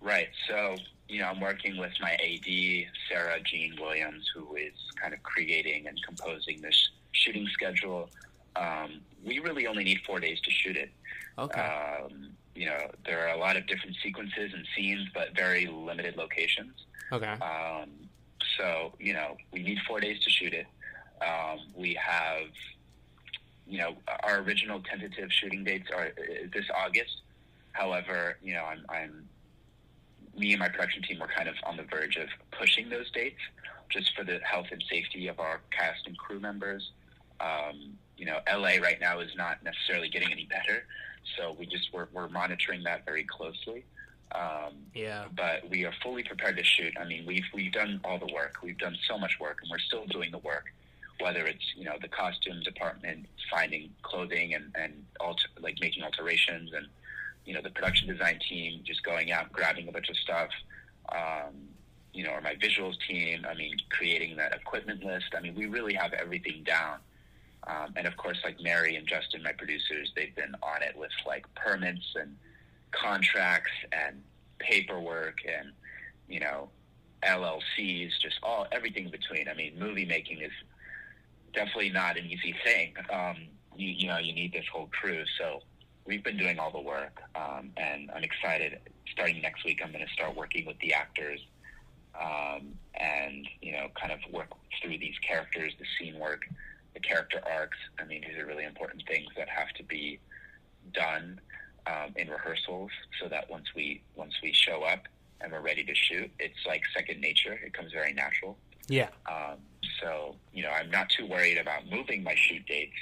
[0.00, 0.28] Right.
[0.48, 0.76] So,
[1.08, 5.88] you know, I'm working with my AD, Sarah Jean Williams, who is kind of creating
[5.88, 8.10] and composing this shooting schedule.
[8.54, 10.90] Um, we really only need four days to shoot it.
[11.38, 11.60] Okay.
[11.60, 16.16] Um, you know, there are a lot of different sequences and scenes, but very limited
[16.16, 16.74] locations.
[17.10, 17.26] Okay.
[17.26, 17.90] Um,
[18.56, 20.66] so, you know, we need four days to shoot it.
[21.22, 22.48] Um, we have,
[23.66, 27.22] you know, our original tentative shooting dates are uh, this August.
[27.72, 29.28] However, you know, I'm, I'm,
[30.36, 33.40] me and my production team were kind of on the verge of pushing those dates
[33.88, 36.90] just for the health and safety of our cast and crew members.
[37.40, 40.84] Um, you know, LA right now is not necessarily getting any better.
[41.36, 43.84] So we just, we're, we're monitoring that very closely.
[44.32, 45.26] Um, yeah.
[45.36, 46.92] But we are fully prepared to shoot.
[47.00, 48.56] I mean, we've we've done all the work.
[48.62, 50.66] We've done so much work, and we're still doing the work.
[51.20, 56.72] Whether it's you know the costume department finding clothing and and alter, like making alterations,
[56.72, 56.86] and
[57.44, 60.50] you know the production design team just going out grabbing a bunch of stuff.
[61.10, 61.68] Um,
[62.12, 63.44] you know, or my visuals team.
[63.48, 65.26] I mean, creating that equipment list.
[65.36, 66.98] I mean, we really have everything down.
[67.66, 71.10] Um, and of course, like Mary and Justin, my producers, they've been on it with
[71.26, 72.36] like permits and
[73.02, 74.22] contracts and
[74.58, 75.72] paperwork and
[76.28, 76.68] you know
[77.24, 79.48] LLCs, just all everything in between.
[79.48, 80.52] I mean, movie making is
[81.52, 82.94] definitely not an easy thing.
[83.12, 83.36] Um,
[83.76, 85.24] you, you know, you need this whole crew.
[85.38, 85.60] So
[86.06, 88.78] we've been doing all the work, um, and I'm excited.
[89.10, 91.40] Starting next week, I'm going to start working with the actors,
[92.20, 94.48] um, and you know, kind of work
[94.82, 96.42] through these characters, the scene work,
[96.94, 97.78] the character arcs.
[98.00, 100.18] I mean, these are really important things that have to be
[100.92, 101.40] done
[101.86, 105.06] um, in rehearsals so that once we once we show up
[105.40, 107.58] and we're ready to shoot, it's like second nature.
[107.64, 108.56] It comes very natural.
[108.88, 109.08] Yeah.
[109.26, 109.58] Um,
[110.00, 112.96] so you know, I'm not too worried about moving my shoot dates,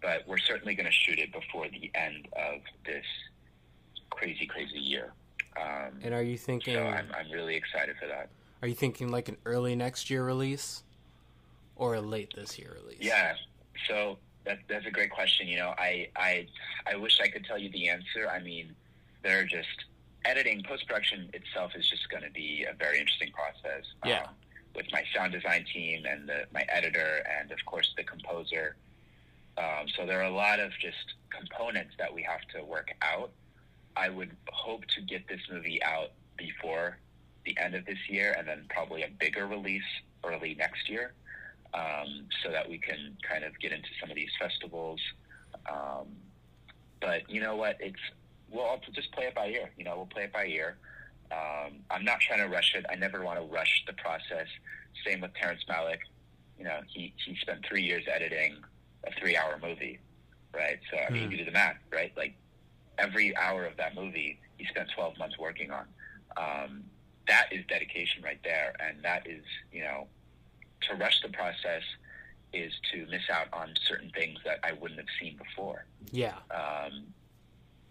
[0.00, 3.04] but we're certainly going to shoot it before the end of this
[4.10, 5.12] crazy, crazy year.
[5.60, 6.74] Um, and are you thinking?
[6.74, 8.28] So I'm I'm really excited for that.
[8.62, 10.82] Are you thinking like an early next year release,
[11.76, 13.00] or a late this year release?
[13.00, 13.34] Yeah.
[13.88, 15.48] So that, that's a great question.
[15.48, 16.46] You know, I, I,
[16.90, 18.28] I wish I could tell you the answer.
[18.30, 18.74] I mean,
[19.22, 19.86] they're just
[20.24, 23.84] editing, post production itself is just going to be a very interesting process.
[24.04, 24.24] Yeah.
[24.24, 24.34] Um,
[24.74, 28.76] with my sound design team and the, my editor, and of course the composer.
[29.56, 33.30] Um, so there are a lot of just components that we have to work out.
[33.96, 36.98] I would hope to get this movie out before
[37.46, 39.82] the end of this year, and then probably a bigger release
[40.24, 41.12] early next year.
[41.74, 45.00] Um, so that we can kind of get into some of these festivals.
[45.70, 46.06] Um,
[47.00, 47.76] but you know what?
[47.80, 48.00] It's
[48.50, 49.70] we'll just play it by ear.
[49.76, 50.76] You know, we'll play it by ear.
[51.32, 52.84] Um, I'm not trying to rush it.
[52.90, 54.46] I never want to rush the process.
[55.06, 55.98] Same with Terrence Malick.
[56.58, 58.56] You know, he, he spent three years editing
[59.06, 59.98] a three hour movie,
[60.54, 60.78] right?
[60.90, 61.32] So, I mean, Mhm.
[61.32, 62.16] you do the math, right?
[62.16, 62.34] Like
[62.98, 65.86] every hour of that movie, he spent 12 months working on.
[66.36, 66.84] Um,
[67.26, 68.74] that is dedication right there.
[68.80, 70.06] And that is, you know,
[70.88, 71.82] to rush the process
[72.52, 75.86] is to miss out on certain things that I wouldn't have seen before.
[76.12, 76.36] Yeah.
[76.50, 77.06] Um,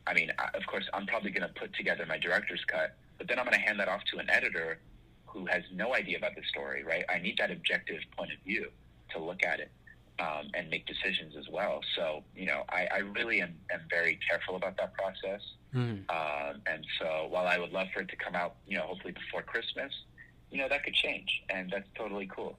[0.08, 3.28] I mean, I, of course, I'm probably going to put together my director's cut, but
[3.28, 4.80] then I'm going to hand that off to an editor
[5.26, 7.04] who has no idea about the story, right?
[7.10, 8.70] I need that objective point of view
[9.12, 9.72] to look at it
[10.20, 11.82] um, and make decisions as well.
[11.96, 15.42] So, you know, I, I really am, am very careful about that process.
[15.74, 16.06] Mhm.
[16.10, 19.14] Um, and so while I would love for it to come out, you know, hopefully
[19.14, 19.92] before Christmas,
[20.52, 22.58] you know, that could change, and that's totally cool.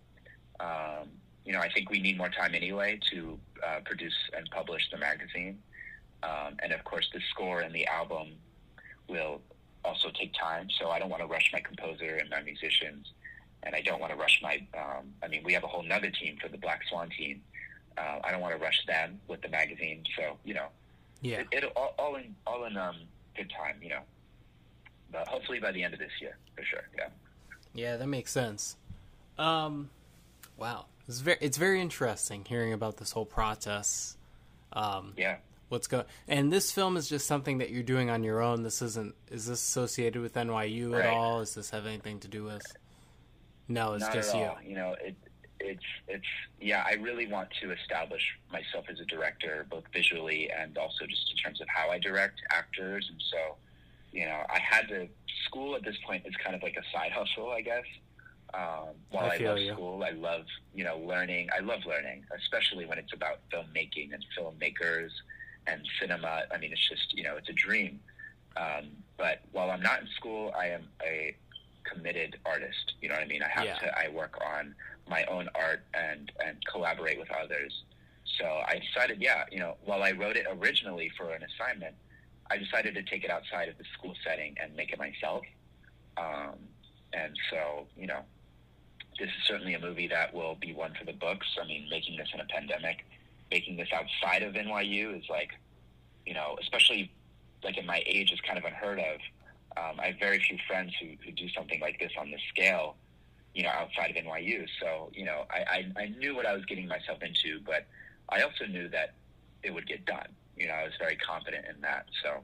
[0.61, 1.09] Um,
[1.45, 4.99] you know, I think we need more time anyway to uh, produce and publish the
[4.99, 5.59] magazine.
[6.23, 8.29] Um, and of course, the score and the album
[9.09, 9.43] will
[9.85, 10.69] also take time.
[10.79, 13.13] So I don't want to rush my composer and my musicians,
[13.63, 14.67] and I don't want to rush my.
[14.77, 17.43] Um, I mean, we have a whole nother team for the Black Swan team.
[17.99, 20.03] Uh, I don't want to rush them with the magazine.
[20.17, 20.69] So you know,
[21.21, 21.41] Yeah.
[21.41, 22.97] it, it'll all, all in all in um,
[23.37, 23.77] good time.
[23.83, 24.01] You know,
[25.13, 26.89] but hopefully by the end of this year for sure.
[26.97, 27.09] Yeah.
[27.75, 28.77] Yeah, that makes sense.
[29.37, 29.91] Um,
[30.57, 34.17] wow, it's very it's very interesting hearing about this whole process.
[34.73, 35.37] Um, Yeah.
[35.69, 36.05] what's going?
[36.29, 38.63] And this film is just something that you're doing on your own.
[38.63, 39.15] This isn't.
[39.31, 41.41] Is this associated with NYU at all?
[41.41, 42.65] Does this have anything to do with?
[43.69, 44.51] No, it's Not just you.
[44.65, 45.17] You know, it,
[45.61, 46.27] it's it's
[46.61, 46.85] yeah.
[46.87, 51.37] I really want to establish myself as a director, both visually and also just in
[51.39, 53.09] terms of how I direct actors.
[53.11, 53.57] And so,
[54.13, 55.09] you know, I had to
[55.47, 57.85] school at this point is kind of like a side hustle, I guess.
[58.55, 59.73] Um, while I I, love you.
[59.73, 60.45] school, I love
[60.75, 61.49] you know learning.
[61.57, 65.11] I love learning, especially when it's about filmmaking and filmmakers
[65.67, 66.43] and cinema.
[66.53, 68.01] I mean, it's just you know, it's a dream.
[68.57, 71.35] Um, but while I'm not in school, I am a
[71.83, 72.95] committed artist.
[73.01, 73.43] You know what I mean?
[73.43, 73.79] I have Yeah.
[73.79, 73.99] to.
[73.99, 74.75] I work on
[75.09, 77.83] my own art and and collaborate with others.
[78.39, 81.95] So I decided, yeah, you know, while I wrote it originally for an assignment,
[82.51, 85.45] I decided to take it outside of the school setting and make it myself.
[86.17, 86.55] Um,
[87.13, 88.21] and so, you know,
[89.19, 91.47] this is certainly a movie that will be one for the books.
[91.61, 93.05] I mean, making this in a pandemic,
[93.51, 95.51] making this outside of NYU is like,
[96.27, 97.13] you know, especially
[97.63, 99.21] like at my age is kind of unheard of.
[99.77, 102.97] Um, I have very few friends who, who do something like this on this scale,
[103.55, 104.67] you know, outside of NYU.
[104.81, 107.87] So, you know, I, I, I knew what I was getting myself into, but
[108.29, 109.15] I also knew that
[109.63, 110.29] it would get done.
[110.57, 112.07] You know, I was very confident in that.
[112.23, 112.41] So,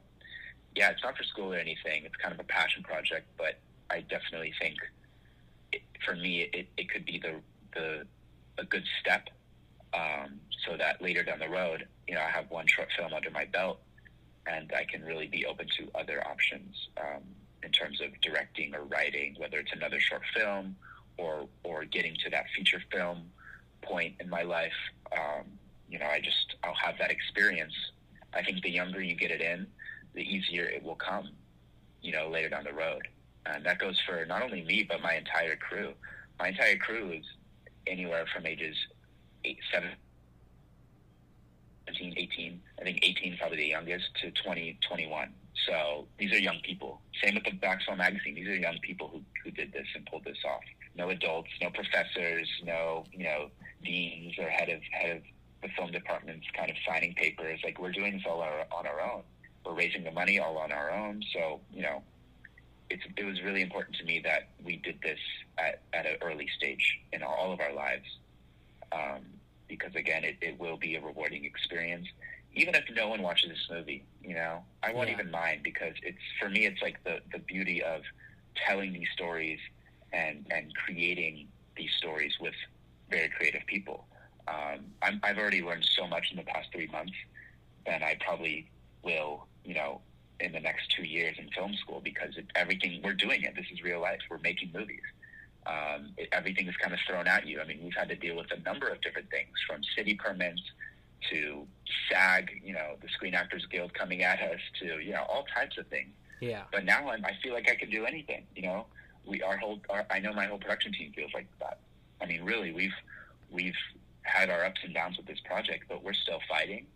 [0.75, 2.05] yeah, it's not for school or anything.
[2.05, 3.59] It's kind of a passion project, but
[3.91, 4.79] I definitely think
[6.05, 7.35] for me, it, it could be the,
[7.75, 8.07] the
[8.59, 9.29] a good step
[9.95, 13.31] um, so that later down the road, you know, I have one short film under
[13.31, 13.81] my belt
[14.47, 17.23] and I can really be open to other options um,
[17.63, 20.77] in terms of directing or writing, whether it's another short film
[21.19, 23.31] or or getting to that feature film
[23.83, 24.73] point in my life.
[25.13, 25.45] Um,
[25.89, 27.75] you know, I just I'll have that experience.
[28.33, 29.67] I think the younger you get it in,
[30.15, 31.31] the easier it will come.
[32.03, 33.07] You know, later down the road,
[33.47, 35.93] and that goes for not only me but my entire crew.
[36.39, 37.25] My entire crew is
[37.87, 38.77] anywhere from ages
[39.45, 39.91] eight, seven,
[41.87, 42.61] 17, 18.
[42.79, 45.33] I think 18 is probably the youngest to 20, 21.
[45.67, 47.01] So these are young people.
[47.23, 48.35] Same with the Black Swan magazine.
[48.35, 50.63] These are young people who, who did this and pulled this off.
[50.97, 53.51] No adults, no professors, no, you know,
[53.85, 55.23] deans or head of, head of
[55.63, 57.61] the film departments kind of signing papers.
[57.65, 59.23] Like we're doing this all our, on our own.
[59.65, 61.23] We're raising the money all on our own.
[61.33, 62.03] So, you know,
[62.91, 65.19] it was really important to me that we did this
[65.59, 68.07] at, at an early stage in all of our lives.
[68.93, 69.23] Um,
[69.69, 72.07] because again, it, it will be a rewarding experience.
[72.55, 75.15] Even if no one watches this movie, you know, I won't Yeah.
[75.15, 78.03] even mind because it's for me, it's like the the beauty of
[78.57, 79.61] telling these stories
[80.13, 82.55] and and creating these stories with
[83.09, 84.07] very creative people.
[84.49, 87.13] Um, I'm, I've already learned so much in the past three months
[87.87, 88.69] than I probably
[89.03, 90.01] will, you know,
[90.41, 93.55] in the next two years in film school because it, everything we're doing it.
[93.55, 94.21] This is real life.
[94.31, 95.03] We're making movies
[95.67, 97.61] um, it, everything is kind of thrown at you.
[97.61, 100.63] I mean, we've had to deal with a number of different things, from city permits
[101.31, 101.67] to
[102.11, 105.77] SAG, you know, the Screen Actors Guild coming at us, to you know, all types
[105.79, 106.11] of things.
[106.41, 106.63] Yeah.
[106.73, 108.47] But now I'm, I feel like I can do anything.
[108.57, 108.87] You know,
[109.27, 111.79] we our whole, our, I know my whole production team feels like that.
[112.23, 112.95] I mean, really, we've
[113.51, 113.77] we've
[114.23, 116.87] had our ups and downs with this project, but we're still fighting.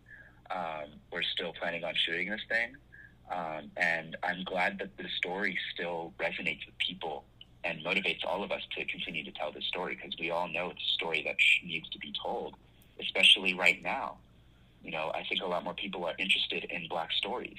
[0.51, 2.77] Um, we're still planning on shooting this thing,
[3.31, 7.25] um, and I'm glad that the story still resonates with people
[7.65, 10.71] and motivates all of us to continue to tell this story because we all know
[10.71, 12.55] it's a story that needs to be told,
[13.01, 14.19] especially right now.
[14.83, 17.57] You know, I think a lot more people are interested in black stories,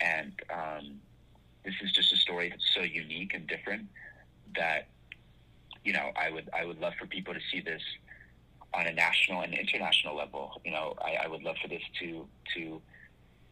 [0.00, 1.00] and um,
[1.64, 3.86] this is just a story that's so unique and different
[4.56, 4.88] that
[5.84, 7.82] you know I would I would love for people to see this
[8.74, 10.60] on a national and international level.
[10.64, 12.82] You know, I, I would love for this to to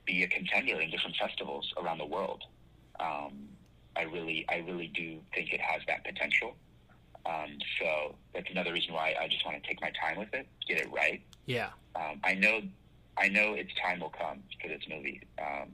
[0.05, 2.43] be a contender in different festivals around the world.
[3.01, 3.49] Um,
[3.97, 6.55] I really, I really do think it has that potential.
[7.25, 10.47] Um, so that's another reason why I just want to take my time with it,
[10.67, 11.23] get it right.
[11.47, 11.71] Yeah.
[11.95, 12.63] Um, I know,
[13.17, 15.21] I know its time will come for this movie.
[15.39, 15.69] Um,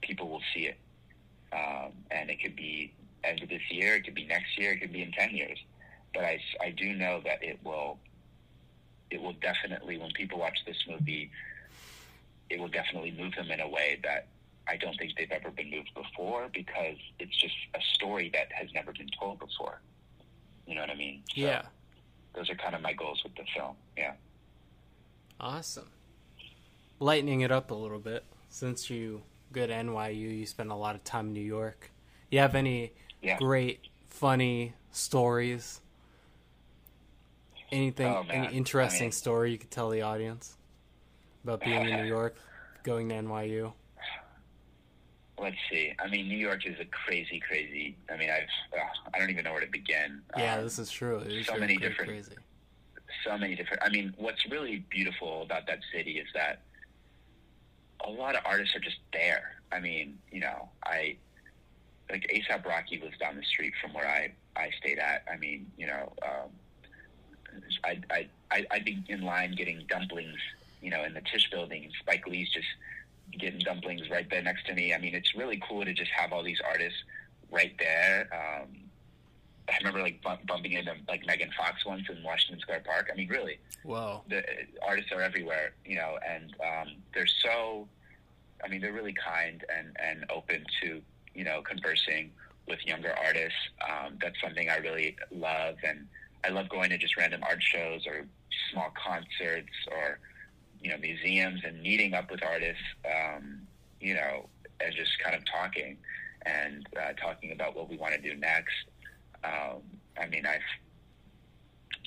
[0.00, 0.78] people will see it,
[1.52, 2.92] um, and it could be
[3.22, 5.58] end of this year, it could be next year, it could be in ten years.
[6.14, 7.98] But I, I do know that it will,
[9.10, 11.30] it will definitely when people watch this movie,
[12.52, 14.26] it will definitely move them in a way that
[14.68, 18.68] I don't think they've ever been moved before because it's just a story that has
[18.74, 19.80] never been told before.
[20.66, 21.22] You know what I mean?
[21.34, 21.62] So yeah.
[22.34, 23.74] Those are kind of my goals with the film.
[23.96, 24.12] Yeah.
[25.40, 25.88] Awesome.
[27.00, 30.94] Lightening it up a little bit, since you go to NYU, you spend a lot
[30.94, 31.90] of time in New York.
[32.30, 32.92] You have any
[33.22, 33.38] yeah.
[33.38, 35.80] great, funny stories?
[37.70, 40.56] Anything, oh, any interesting I mean, story you could tell the audience
[41.44, 42.36] about being in New York,
[42.82, 43.72] going to NYU?
[45.42, 45.92] let's see.
[45.98, 47.96] I mean, New York is a crazy, crazy.
[48.10, 50.22] I mean, I've uh, I don't even know where to begin.
[50.36, 51.18] Yeah, um, this is true.
[51.18, 51.88] Is so many crazy.
[51.88, 52.36] different, crazy.
[53.26, 53.82] so many different.
[53.82, 56.62] I mean, what's really beautiful about that city is that
[58.06, 59.56] a lot of artists are just there.
[59.72, 61.16] I mean, you know, I
[62.10, 65.24] like ASAP Rocky was down the street from where I I stayed at.
[65.32, 70.38] I mean, you know, um, I I I I'd be in line getting dumplings,
[70.82, 72.66] you know, in the Tisch building, Spike Lee's just
[73.38, 74.92] getting dumplings right there next to me.
[74.92, 76.98] I mean, it's really cool to just have all these artists
[77.50, 78.28] right there.
[78.32, 78.68] Um,
[79.68, 83.10] I remember like bump, bumping into like Megan Fox once in Washington Square Park.
[83.12, 84.42] I mean, really, wow, the
[84.86, 87.86] artists are everywhere, you know, and um, they're so.
[88.64, 91.00] I mean, they're really kind and and open to
[91.34, 92.32] you know conversing
[92.68, 93.58] with younger artists.
[93.88, 96.06] Um, that's something I really love, and
[96.44, 98.26] I love going to just random art shows or
[98.72, 100.18] small concerts or
[100.82, 103.60] you know museums and meeting up with artists, um,
[104.00, 104.48] you know,
[104.80, 105.96] and just kind of talking
[106.44, 108.74] and uh, talking about what we want to do next.
[109.44, 109.82] Um,
[110.20, 110.60] I mean, I've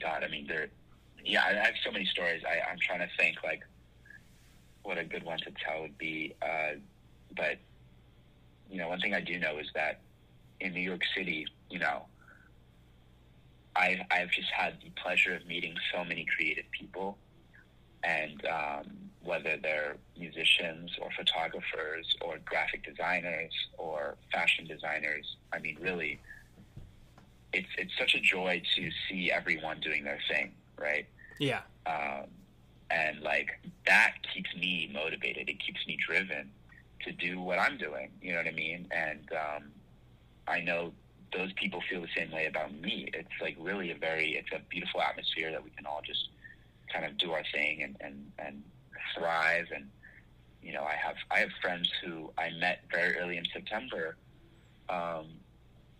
[0.01, 0.67] God, I mean, there,
[1.23, 2.43] yeah, I have so many stories.
[2.45, 3.61] I, I'm trying to think like
[4.83, 6.75] what a good one to tell would be, uh,
[7.35, 7.57] but
[8.69, 10.01] you know, one thing I do know is that
[10.59, 12.05] in New York City, you know,
[13.75, 17.17] I've I've just had the pleasure of meeting so many creative people
[18.05, 18.85] and um,
[19.23, 26.19] whether they're musicians or photographers or graphic designers or fashion designers, I mean, really,
[27.51, 31.07] it's it's such a joy to see everyone doing their thing, right?
[31.39, 31.61] Yeah.
[31.85, 32.27] Um,
[32.91, 35.49] and like that keeps me motivated.
[35.49, 36.51] It keeps me driven
[37.03, 38.11] to do what I'm doing.
[38.21, 38.87] You know what I mean?
[38.91, 39.63] And um,
[40.47, 40.91] I know
[41.33, 43.09] those people feel the same way about me.
[43.13, 46.29] It's like really a very, it's a beautiful atmosphere that we can all just
[46.95, 48.63] kind of do our thing and, and, and
[49.13, 49.67] thrive.
[49.75, 49.89] And,
[50.61, 54.15] you know, I have, I have friends who I met very early in September.
[54.87, 55.25] Um,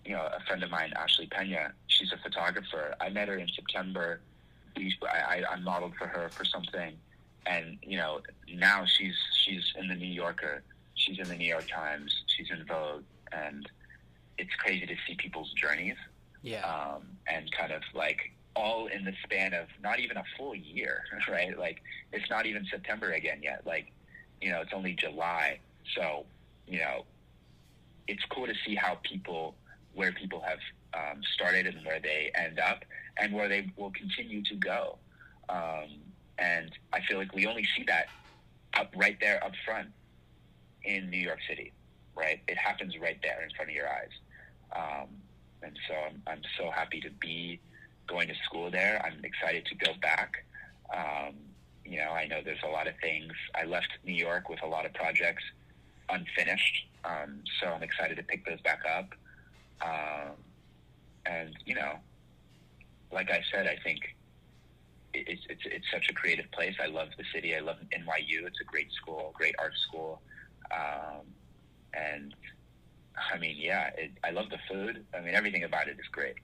[0.06, 2.96] you know, a friend of mine, Ashley Pena, she's a photographer.
[3.02, 4.22] I met her in September.
[4.78, 6.93] I, I, I modeled for her for something.
[7.46, 8.22] And, you know,
[8.54, 10.64] now she's, she's in the New Yorker.
[10.96, 12.24] She's in the New York Times.
[12.28, 13.04] She's in Vogue.
[13.32, 13.68] And
[14.38, 15.98] it's crazy to see people's journeys.
[16.41, 16.66] Yeah.
[16.66, 21.03] Um, and kind of like all in the span of not even a full year,
[21.30, 21.57] right?
[21.57, 23.64] Like it's not even September again yet.
[23.65, 23.91] Like,
[24.41, 25.60] you know, it's only July.
[25.95, 26.26] So,
[26.68, 27.06] you know,
[28.07, 29.56] it's cool to see how people,
[29.94, 30.60] where people have
[30.94, 32.84] um, started and where they end up
[33.18, 34.98] and where they will continue to go.
[35.49, 36.02] Um,
[36.38, 38.10] and I feel like we only see that
[38.77, 39.90] up right there up front
[40.84, 41.73] in New York City,
[42.15, 42.41] right?
[42.48, 44.10] It happens right there in front of your eyes.
[44.76, 45.10] Um,
[45.61, 47.60] and so I'm, I'm so happy to be
[48.07, 49.02] going to school there.
[49.06, 50.45] I'm excited to go back.
[50.94, 51.36] Um,
[51.84, 53.32] you know, I know there's a lot of things.
[53.53, 55.44] I left New York with a lot of projects
[56.10, 59.10] unfinished, um, so I'm excited to pick those back up.
[59.82, 60.36] Um,
[61.26, 61.94] and you know,
[63.11, 64.15] like I said, I think
[65.14, 66.76] it's it's it's such a creative place.
[66.82, 67.56] I love the city.
[67.56, 68.48] I love NYU.
[68.48, 70.22] It's a great school, great art school,
[70.72, 71.22] um,
[71.94, 72.34] and
[73.32, 75.06] I mean, yeah, it, I love the food.
[75.14, 76.36] I mean, everything about it is great.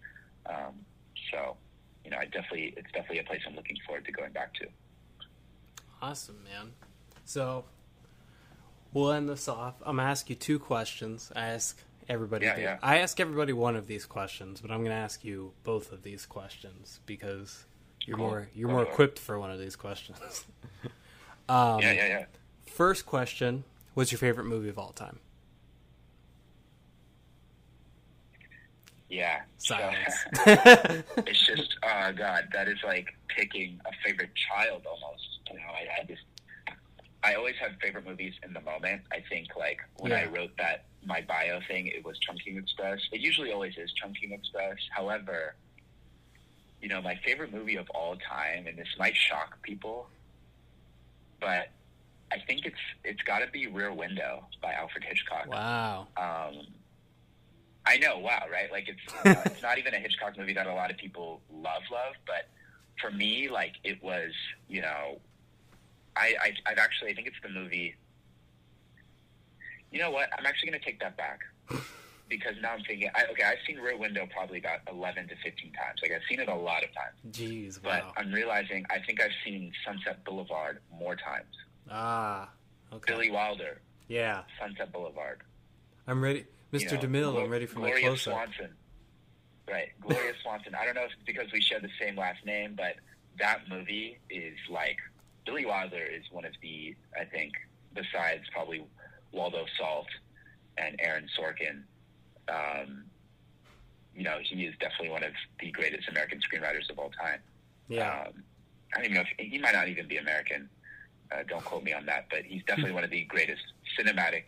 [0.46, 0.86] Um,
[1.32, 1.56] so,
[2.04, 4.68] you know, I definitely it's definitely a place I'm looking forward to going back to.
[6.02, 6.72] Awesome, man.
[7.26, 7.66] So
[8.94, 9.76] we'll end this off.
[9.86, 11.32] I'm gonna ask you two questions.
[11.36, 11.78] I ask
[12.10, 12.46] everybody.
[12.46, 12.78] Yeah, yeah.
[12.82, 16.04] I ask everybody one of these questions, but I'm going to ask you both of
[16.04, 17.66] these questions because
[18.06, 18.28] you're Cool.
[18.28, 20.20] more you're Go more equipped for one of these questions.
[21.50, 22.26] um, yeah, yeah, yeah.
[22.66, 23.64] First question:
[23.94, 25.20] What's your favorite movie of all time?
[29.12, 29.42] Yeah.
[29.58, 29.76] So-
[31.28, 36.02] it's just oh god that is like picking a favorite child almost you know i,
[36.02, 36.22] I just
[37.24, 39.02] i always have favorite movies in the moment.
[39.12, 43.00] I think like when i wrote that my bio thing it was Chungking Express.
[43.12, 44.78] It usually always is Chungking Express.
[44.92, 45.56] However
[46.82, 50.08] you know my favorite movie of all time and this might shock people
[51.40, 51.68] but
[52.32, 55.48] i think it's it's got to be rear window by alfred hitchcock.
[55.48, 56.08] Wow.
[56.18, 56.66] um,
[57.86, 58.72] I know, wow, right?
[58.72, 61.82] Like it's uh, it's not even a Hitchcock movie that a lot of people love,
[61.92, 62.48] love, but
[63.00, 64.32] for me, like it was,
[64.70, 65.20] you know,
[66.16, 67.96] I, I I've actually I think it's the movie.
[69.92, 70.30] You know what?
[70.38, 71.40] I'm actually going to take that back
[72.30, 73.10] because now I'm thinking.
[73.16, 76.00] I, okay, I've seen Rear Window probably about 11 to 15 times.
[76.02, 77.82] Like I've seen it a lot of times, Jeez.
[77.82, 81.54] but I'm realizing I think I've seen Sunset Boulevard more times.
[81.90, 82.50] Ah.
[82.94, 83.12] Okay.
[83.14, 84.44] Billy Wilder, Yeah.
[84.60, 85.42] Sunset Boulevard.
[86.08, 86.92] I'm ready, Mr.
[86.92, 87.32] you know, DeMille.
[87.34, 88.34] Glo- I'm ready for my Gloria close up.
[88.34, 88.76] Swanson.
[89.70, 90.76] Right, Gloria Swanson.
[90.76, 92.96] I don't know if it's because we share the same last name, but
[93.40, 94.98] that movie is like
[95.46, 97.54] Billy Wilder is one of the I think
[97.94, 98.84] besides probably
[99.32, 100.08] Waldo Salt
[100.78, 101.84] and Aaron Sorkin.
[102.50, 103.04] Um,
[104.16, 107.40] you know, he is definitely one of the greatest American screenwriters of all time.
[107.88, 108.26] Yeah.
[108.28, 108.44] Um,
[108.94, 110.70] I don't even know if he might not even be American.
[111.32, 113.62] Uh, don't quote me on that, but he's definitely one of the greatest
[113.98, 114.44] cinematic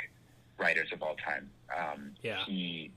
[0.57, 1.49] writers of all time.
[1.75, 2.43] Um, Yeah.
[2.45, 2.91] He,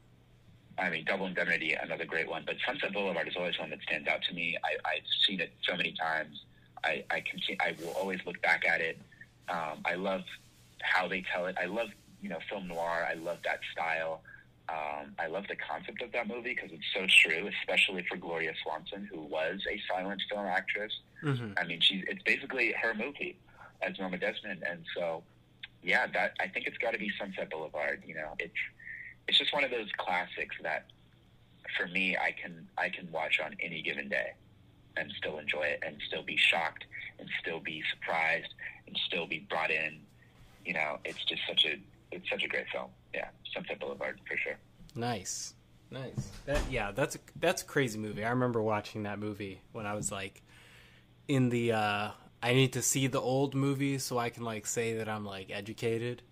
[0.78, 4.06] I mean, Double Indemnity, another great one, but Sunset Boulevard is always one that stands
[4.08, 4.56] out to me.
[4.62, 6.42] I, I've seen it so many times.
[6.84, 8.98] I, I can see, I will always look back at it.
[9.48, 10.22] Um, I love
[10.82, 11.56] how they tell it.
[11.60, 11.88] I love,
[12.20, 13.06] you know, film noir.
[13.10, 14.20] I love that style.
[14.68, 18.52] Um, I love the concept of that movie because it's so true, especially for Gloria
[18.62, 20.92] Swanson, who was a silent film actress.
[21.22, 23.38] hmm I mean, she's it's basically her movie
[23.80, 25.22] as Norma Desmond, and so
[25.86, 28.02] yeah, that I think it's got to be Sunset Boulevard.
[28.04, 28.52] You know, it's
[29.28, 30.86] it's just one of those classics that
[31.78, 34.32] for me, I can I can watch on any given day
[34.96, 36.84] and still enjoy it, and still be shocked,
[37.20, 38.52] and still be surprised,
[38.86, 40.00] and still be brought in.
[40.64, 41.78] You know, it's just such a
[42.10, 42.90] it's such a great film.
[43.14, 44.56] Yeah, Sunset Boulevard for sure.
[44.96, 45.54] Nice,
[45.92, 46.30] nice.
[46.46, 48.24] That, yeah, that's a, that's a crazy movie.
[48.24, 50.42] I remember watching that movie when I was like
[51.28, 51.72] in the.
[51.72, 52.10] uh
[52.42, 55.50] I need to see the old movies so I can like say that I'm like
[55.50, 56.22] educated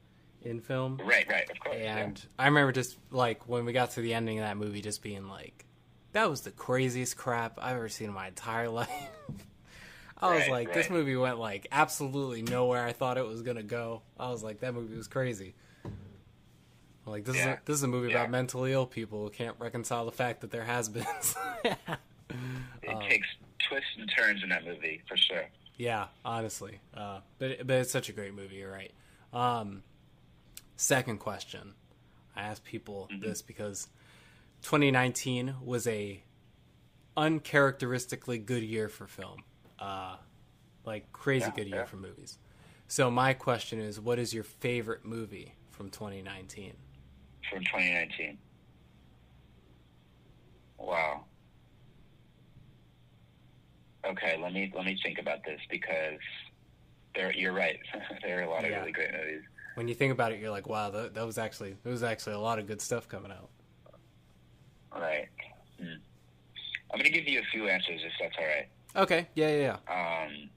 [0.43, 1.01] in film.
[1.05, 1.77] Right, right, of course.
[1.81, 1.97] yeah.
[1.99, 5.03] And I remember just like when we got to the ending of that movie, just
[5.03, 5.65] being like,
[6.13, 8.91] "That was the craziest crap I've ever seen in my entire life."
[10.19, 13.63] I was Right, like, "This movie went like absolutely nowhere I thought it was gonna
[13.63, 15.55] go." I was like, "That movie was crazy."
[15.85, 18.19] I'm like this is a, this is a movie Yeah.
[18.21, 21.07] about mentally ill people who can't reconcile the fact that there has been.
[22.83, 23.29] It Um, takes
[23.69, 25.45] twists and turns in that movie for sure.
[25.77, 28.57] Yeah, honestly, uh, but but it's such a great movie.
[28.57, 28.93] You're right.
[29.33, 29.83] Um,
[30.77, 31.75] second question,
[32.37, 33.21] I ask people Mm-hmm.
[33.23, 33.89] this because
[34.63, 36.23] 2019 was a
[37.17, 39.45] uncharacteristically good year for film,
[39.79, 40.17] uh,
[40.85, 41.85] like crazy Yeah, good year yeah.
[41.85, 42.39] for movies.
[42.89, 46.75] So my question is, what is your favorite movie from 2019?
[47.51, 48.39] from 2019.
[50.79, 51.25] Wow.
[54.07, 56.19] Okay, let me let me think about this because
[57.15, 57.79] there you're right.
[58.23, 58.81] there are a lot of Yeah.
[58.81, 59.43] really great movies.
[59.77, 62.35] When you think about it, you're like, wow, that, that was actually there was actually
[62.35, 63.49] a lot of good stuff coming out.
[64.93, 65.29] Right.
[65.79, 65.87] Hmm.
[66.93, 68.69] I'm going to give you a few answers if that's all right.
[68.97, 70.23] Okay, yeah, yeah, yeah.
[70.25, 70.49] Um,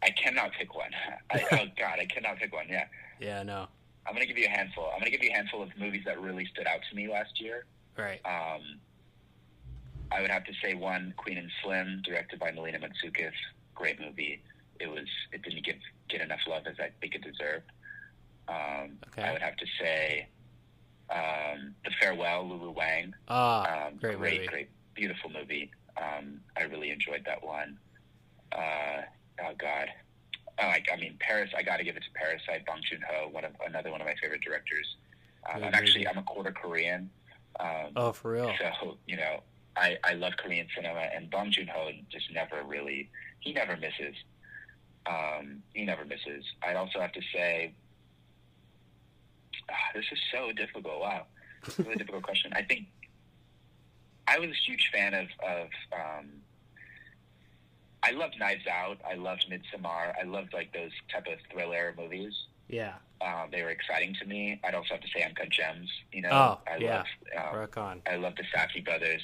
[0.00, 0.90] I cannot pick one.
[1.32, 2.66] I, oh God, I cannot pick one.
[2.68, 2.84] Yeah,
[3.18, 3.66] Yeah, no,
[4.06, 4.84] I'm going to give you a handful.
[4.92, 7.08] I'm going to give you a handful of movies that really stood out to me
[7.08, 7.64] last year.
[7.96, 8.20] right.
[8.24, 8.78] Um,
[10.10, 13.32] I would have to say one, Queen and Slim, directed by Melina Matsoukas.
[13.74, 14.42] Great movie.
[14.80, 15.06] It was.
[15.32, 15.76] It didn't get
[16.08, 17.70] get enough love as I think it deserved.
[18.48, 19.22] Um, Okay.
[19.22, 20.28] I would have to say
[21.10, 23.14] um, The Farewell, Lulu Wang.
[23.28, 24.46] Ah, Um, great great, movie.
[24.46, 25.70] great, beautiful movie.
[26.00, 27.78] Um, I really enjoyed that one.
[28.52, 29.02] Uh,
[29.44, 29.88] oh God.
[30.60, 31.50] Oh, I, I mean, Paris.
[31.56, 34.06] I got to give it to Parasite, Bong Joon Ho, one of another one of
[34.06, 34.96] my favorite directors.
[35.52, 36.06] Um, I'm actually.
[36.08, 37.10] I'm a quarter Korean.
[37.60, 38.52] Um, Oh, for real.
[38.80, 39.40] so you know,
[39.78, 43.10] I I love Korean cinema, and Bong Joon Ho just never really
[43.40, 44.14] he never misses.
[45.06, 46.44] Um, he never misses.
[46.62, 47.72] I'd also have to say,
[49.70, 51.00] ah, this is so difficult.
[51.00, 51.26] Wow,
[51.66, 52.52] it's a really difficult question.
[52.54, 52.86] I think
[54.26, 55.68] I was a huge fan of of.
[55.92, 56.28] Um,
[58.00, 58.98] I loved Knives Out.
[59.08, 60.12] I loved Midsommar.
[60.20, 62.32] I loved like those type of thriller movies.
[62.68, 62.94] Yeah.
[63.20, 64.60] Uh, they were exciting to me.
[64.62, 65.90] I'd also have to say Uncut Gems.
[66.12, 66.98] You know, Oh, I yeah.
[66.98, 67.06] love
[67.52, 67.54] um.
[68.06, 69.20] I love the Safdie brothers.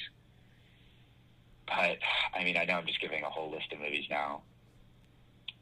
[1.67, 1.97] But
[2.33, 4.43] I mean, I know I'm just giving a whole list of movies now.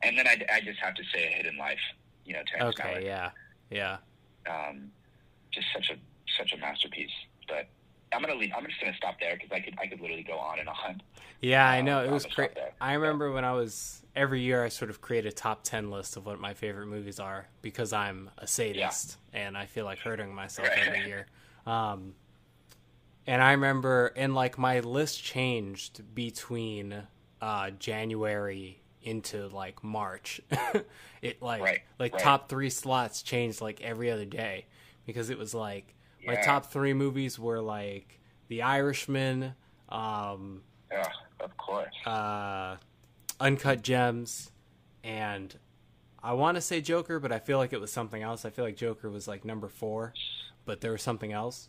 [0.01, 1.80] And then I, I just have to say A Hidden Life.
[2.25, 2.95] You know, Terrence Okay.
[3.01, 3.05] Malick.
[3.05, 3.31] Yeah.
[3.69, 3.97] Yeah.
[4.49, 4.91] Um,
[5.51, 5.95] just such a
[6.38, 7.11] such a masterpiece.
[7.47, 7.67] But
[8.13, 8.51] I'm gonna leave.
[8.55, 11.01] I'm just gonna stop there because I could I could literally go on and on.
[11.41, 12.51] Yeah, I Um, know it was great.
[12.80, 16.17] I remember when I was every year I sort of create a top ten list
[16.17, 20.34] of what my favorite movies are because I'm a sadist and I feel like hurting
[20.34, 20.88] myself Right.
[20.88, 21.27] every year.
[21.65, 22.15] Um,
[23.28, 27.04] and I remember, and like my list changed between
[27.41, 30.41] uh, January into like March.
[31.22, 32.22] it like Right, like right.
[32.22, 34.66] top three slots changed like every other day
[35.06, 35.95] because it was like
[36.26, 39.56] my top three movies were like The Irishman.
[39.90, 40.62] Um,
[40.98, 41.06] Ugh,
[41.41, 41.94] of course.
[42.06, 42.78] uh,
[43.40, 44.52] Uncut Gems,
[45.04, 45.54] and
[46.22, 48.45] I want to say Joker, but I feel like it was something else.
[48.45, 50.14] I feel like Joker was like number four,
[50.66, 51.68] but there was something else.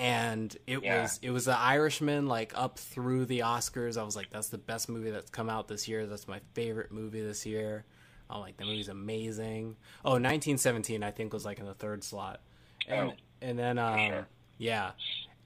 [0.00, 1.02] And it Yeah.
[1.02, 3.98] was it was the Irishman like up through the Oscars.
[4.00, 6.06] I was like, that's the best movie that's come out this year.
[6.06, 7.84] That's my favorite movie this year.
[8.30, 9.76] I'm like, the movie's amazing.
[10.04, 12.40] Oh, 1917 I think was like in the third slot.
[12.88, 14.28] And Oh, and then um sure.
[14.56, 14.92] yeah.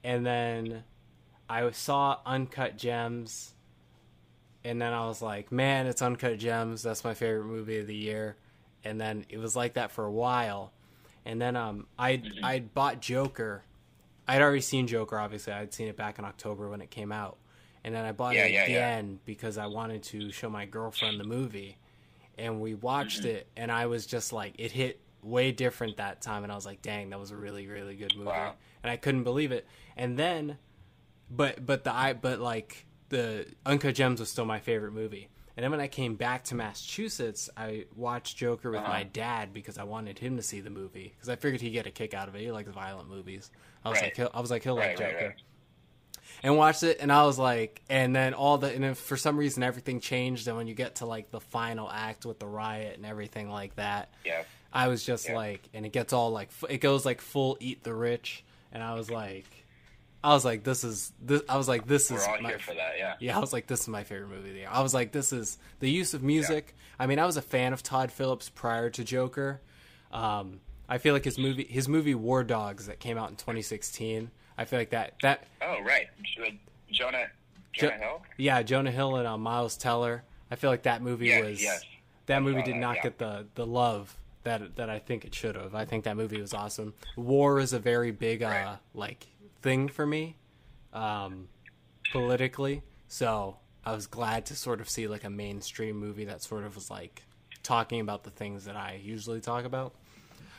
[0.03, 0.83] And then
[1.49, 3.53] I saw Uncut Gems,
[4.63, 6.81] and then I was like, man, it's Uncut Gems.
[6.81, 8.35] That's my favorite movie of the year.
[8.83, 10.71] And then it was like that for a while.
[11.25, 12.45] And then um, I Mm-hmm.
[12.45, 13.63] I bought Joker.
[14.27, 15.53] I'd already seen Joker, obviously.
[15.53, 17.37] I'd seen it back in October when it came out.
[17.83, 18.65] And then I bought Yeah, it yeah, yeah.
[18.65, 21.77] again because I wanted to show my girlfriend the movie.
[22.37, 23.27] And we watched Mm-hmm.
[23.37, 26.43] it, and I was just like, it hit way different that time.
[26.43, 28.27] And I was like, dang, that was a really, really good movie.
[28.27, 28.55] Wow.
[28.83, 29.65] And I couldn't believe it.
[29.95, 30.57] And then
[31.31, 35.29] but but the I but like the Uncut Gems was still my favorite movie.
[35.57, 38.91] And then when I came back to Massachusetts, I watched Joker with Uh-huh.
[38.91, 41.87] my dad because I wanted him to see the movie because I figured he'd get
[41.87, 42.41] a kick out of it.
[42.41, 43.51] He likes violent movies.
[43.83, 44.05] I was Right.
[44.07, 45.25] like, he'll, I was like, he'll like Right, right, Joker.
[45.27, 45.41] right.
[46.43, 49.37] And watched it, and I was like, and then all the, and then for some
[49.37, 50.47] reason everything changed.
[50.47, 53.75] And when you get to like the final act with the riot and everything like
[53.75, 54.43] that, Yeah.
[54.73, 55.35] I was just Yeah.
[55.35, 58.95] like, and it gets all like, it goes like full eat the rich, and I
[58.95, 59.45] was like,
[60.25, 61.41] I was like, this is this.
[61.47, 62.93] I was like, this We're is my, here for that.
[62.97, 63.15] Yeah.
[63.19, 64.69] yeah, I was like, this is my favorite movie of the year.
[64.71, 66.75] I was like, this is the use of music.
[66.99, 69.61] I mean, I was a fan of Todd Phillips prior to Joker.
[70.11, 74.31] Um, I feel like his movie, his movie War Dogs that came out in 2016.
[74.57, 76.43] I feel like that that Oh right, Jo-
[76.91, 77.27] Jonah
[77.73, 78.21] Jo- Jonah Hill.
[78.37, 80.23] yeah, Jonah Hill and uh, Miles Teller.
[80.49, 81.81] I feel like that movie Yes, was yes.
[82.27, 83.03] that movie did not yeah.
[83.03, 85.75] get the the love that that I think it should have.
[85.75, 86.93] I think that movie was awesome.
[87.17, 88.77] War is a very big uh Right.
[88.93, 89.27] like
[89.65, 90.37] thing for me
[90.93, 91.49] um
[92.11, 92.83] politically.
[93.07, 96.75] So, I was glad to sort of see like a mainstream movie that sort of
[96.75, 97.23] was like
[97.63, 99.93] talking about the things that I usually talk about.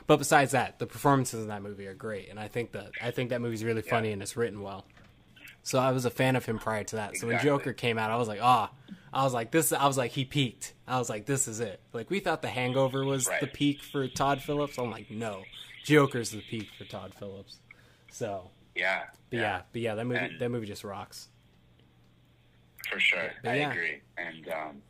[0.07, 3.11] But besides that, the performances in that movie are great, and I think that I
[3.13, 4.85] think that movie's really funny and it's written well.
[5.63, 7.17] So I was a fan of him prior to that.
[7.17, 8.71] So when Joker came out, I was like, ah,
[9.13, 9.73] I was like, this.
[9.73, 10.75] I was like, he peaked.
[10.87, 11.81] I was like, this is it.
[11.93, 13.41] Like we thought The Hangover was Right.
[13.41, 14.79] the peak for Todd Phillips.
[14.79, 15.43] I'm like, no,
[15.85, 17.59] Joker's the peak for Todd Phillips.
[18.13, 19.05] So, Yeah.
[19.31, 21.29] but yeah, but yeah, that movie And- that movie just rocks.
[22.91, 23.71] For sure, But I yeah.
[23.73, 24.01] agree.
[24.17, 24.83] And um,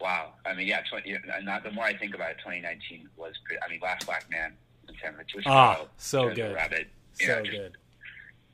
[0.00, 0.82] wow, I mean, yeah.
[0.90, 3.34] 20, not, the more I think about it, 2019 was.
[3.44, 4.52] Pretty, I mean, Last Black Man
[4.88, 5.50] in San Francisco.
[5.50, 6.54] Ah, so good.
[6.54, 6.88] Rabbit.
[7.14, 7.76] So know, just- good.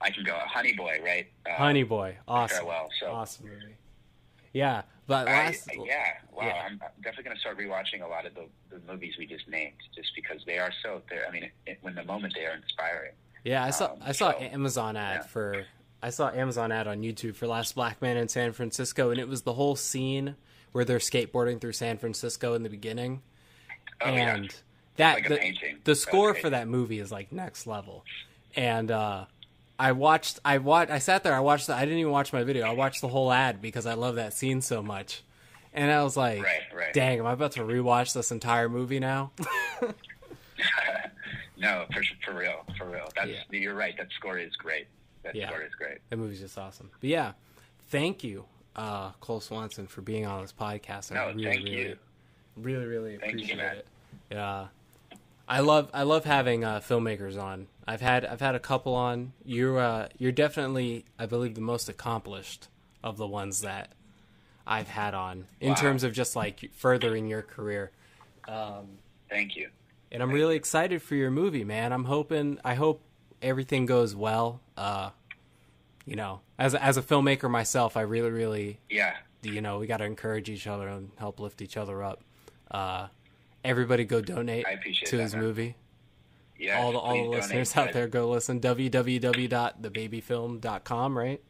[0.00, 0.38] I can go.
[0.44, 1.26] Honey Boy, right?
[1.46, 2.88] Um, Honey Boy, awesome, Farewell.
[3.00, 3.74] So awesome movie.
[4.52, 6.44] Yeah, but I, last yeah, wow.
[6.46, 6.62] yeah.
[6.66, 9.72] I'm definitely going to start rewatching a lot of the, the movies we just named,
[9.94, 11.00] just because they are so.
[11.08, 13.12] They're, I mean, it, when the moment they are inspiring.
[13.47, 15.27] Yeah, I saw Um, I saw so, Amazon ad yeah.
[15.27, 15.64] for
[16.02, 19.28] I saw Amazon ad on YouTube for Last Black Man in San Francisco, and it
[19.28, 20.35] was the whole scene
[20.73, 23.23] where they're skateboarding through San Francisco in the beginning,
[24.02, 24.35] Oh, yeah.
[24.35, 24.55] and
[24.97, 25.55] that Like the,
[25.85, 28.05] the score for that movie is like next level,
[28.56, 29.27] and uh,
[29.78, 32.43] I watched I watched I sat there I watched the, I didn't even watch my
[32.43, 35.23] video I watched the whole ad because I love that scene so much,
[35.73, 36.93] and I was like, Right, right.
[36.93, 39.31] dang, am I about to rewatch this entire movie now?
[41.56, 43.08] no, for for real, for real.
[43.14, 43.42] That's Yeah.
[43.50, 43.96] you're right.
[43.96, 44.86] That score is great.
[45.22, 45.48] That Yeah.
[45.48, 45.98] score is great.
[46.10, 46.90] That movie's just awesome.
[47.00, 47.32] But yeah,
[47.88, 48.46] thank you,
[48.76, 51.10] uh, Cole Swanson, for being on this podcast.
[51.12, 51.98] I No, really, thank really, you.
[52.56, 53.76] really, really Thank you, appreciate man.
[53.78, 53.86] it.
[54.30, 54.68] Yeah,
[55.48, 57.68] I love I love having uh, filmmakers on.
[57.86, 59.32] I've had I've had a couple on.
[59.44, 62.68] You're uh, you're definitely I believe the most accomplished
[63.04, 63.92] of the ones that
[64.66, 65.74] I've had on in Wow.
[65.76, 67.92] terms of just like furthering your career.
[69.28, 69.68] Thank you.
[70.12, 71.92] And I'm really excited for your movie, man.
[71.92, 73.00] I'm hoping I hope
[73.42, 74.60] everything goes well.
[74.76, 75.10] Uh,
[76.04, 79.86] you know, as a, as a filmmaker myself, I really, really, Yeah, you know, we
[79.86, 82.22] got to encourage each other and help lift each other up.
[82.70, 83.08] Uh,
[83.64, 84.64] Everybody go donate
[85.06, 85.42] to that, his man.
[85.42, 85.74] movie.
[86.56, 87.88] Yeah, all the all the listeners donate.
[87.88, 91.40] out there go listen www.thebabyfilm.com, right?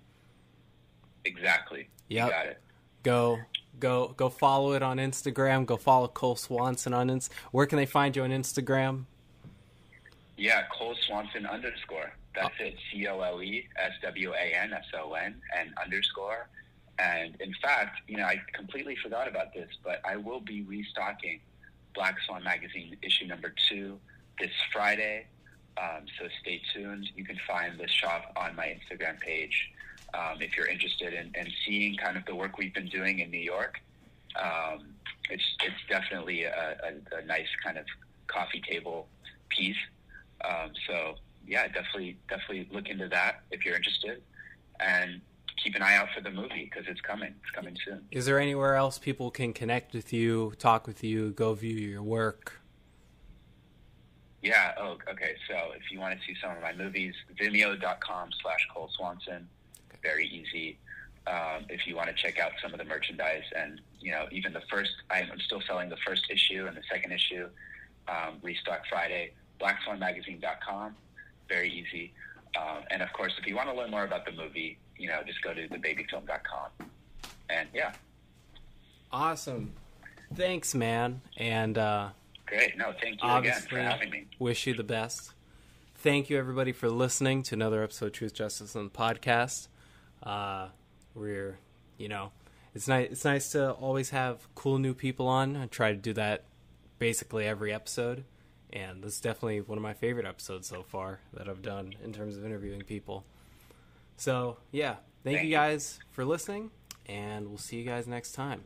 [1.25, 1.89] Exactly.
[2.09, 2.27] Yep.
[2.27, 2.61] You got it.
[3.03, 3.39] Go
[3.81, 5.67] go go follow it on Instagram.
[5.67, 7.31] Go follow Cole Swanson on Ins.
[7.51, 9.05] Where can they find you on Instagram?
[10.37, 12.13] Yeah, Cole Swanson underscore.
[12.35, 12.77] That's it.
[12.91, 16.49] C O L E S W A N S O N and underscore.
[16.99, 21.41] And in fact, you know, I completely forgot about this, but I will be restocking
[21.95, 23.99] Black Swan magazine issue number two
[24.39, 25.27] this Friday.
[25.79, 27.09] Um, so stay tuned.
[27.15, 29.71] You can find the shop on my Instagram page
[30.17, 33.31] um, if you're interested in, in seeing kind of the work we've been doing in
[33.31, 33.81] New York.
[34.41, 34.87] Um,
[35.31, 37.85] it's it's definitely a, a, a nice kind of
[38.27, 39.09] coffee table
[39.49, 39.77] piece.
[40.45, 41.15] Um, so
[41.47, 44.23] yeah, definitely definitely look into that if you're interested,
[44.81, 45.21] and
[45.63, 47.35] keep an eye out for the movie because it's coming.
[47.43, 48.05] It's coming soon.
[48.11, 52.03] Is there anywhere else people can connect with you, talk with you, go view your
[52.03, 52.61] work?
[54.43, 54.75] Yeah.
[54.79, 55.35] Oh, okay.
[55.49, 59.49] So if you want to see some of my movies, Vimeo.com slash Cole Swanson.
[60.03, 60.79] Very easy.
[61.27, 64.53] Um, if you want to check out some of the merchandise and you know even
[64.53, 67.49] the first, I'm still selling the first issue and the second issue.
[68.09, 69.33] Um, restock Friday.
[69.61, 70.95] BlackSwanMagazine.com.
[71.49, 72.13] Very easy.
[72.57, 75.21] Um, and of course, if you want to learn more about the movie, you know,
[75.27, 76.89] just go to thebabyfilm.com.
[77.51, 77.93] And yeah,
[79.13, 79.73] Awesome.
[80.35, 81.23] Thanks, man.
[81.37, 82.11] And uh,
[82.47, 82.77] great.
[82.77, 84.27] No, thank you again for having me.
[84.39, 85.33] wish you the best.
[85.95, 89.69] Thank you, everybody, for listening to another episode of Truth, Justice, and the podcast.
[90.27, 90.69] Uh,
[91.15, 91.59] we're,
[91.97, 92.33] you know,
[92.75, 93.09] it's nice.
[93.11, 95.57] It's nice to always have cool new people on.
[95.57, 96.45] I try to do that
[96.99, 98.25] basically every episode,
[98.73, 102.13] and this is definitely one of my favorite episodes so far that I've done in
[102.13, 103.25] terms of interviewing people.
[104.17, 105.57] So, yeah, thank, Thank you you.
[105.57, 106.71] guys for listening,
[107.07, 108.65] and we'll see you guys next time.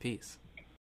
[0.00, 0.36] Peace.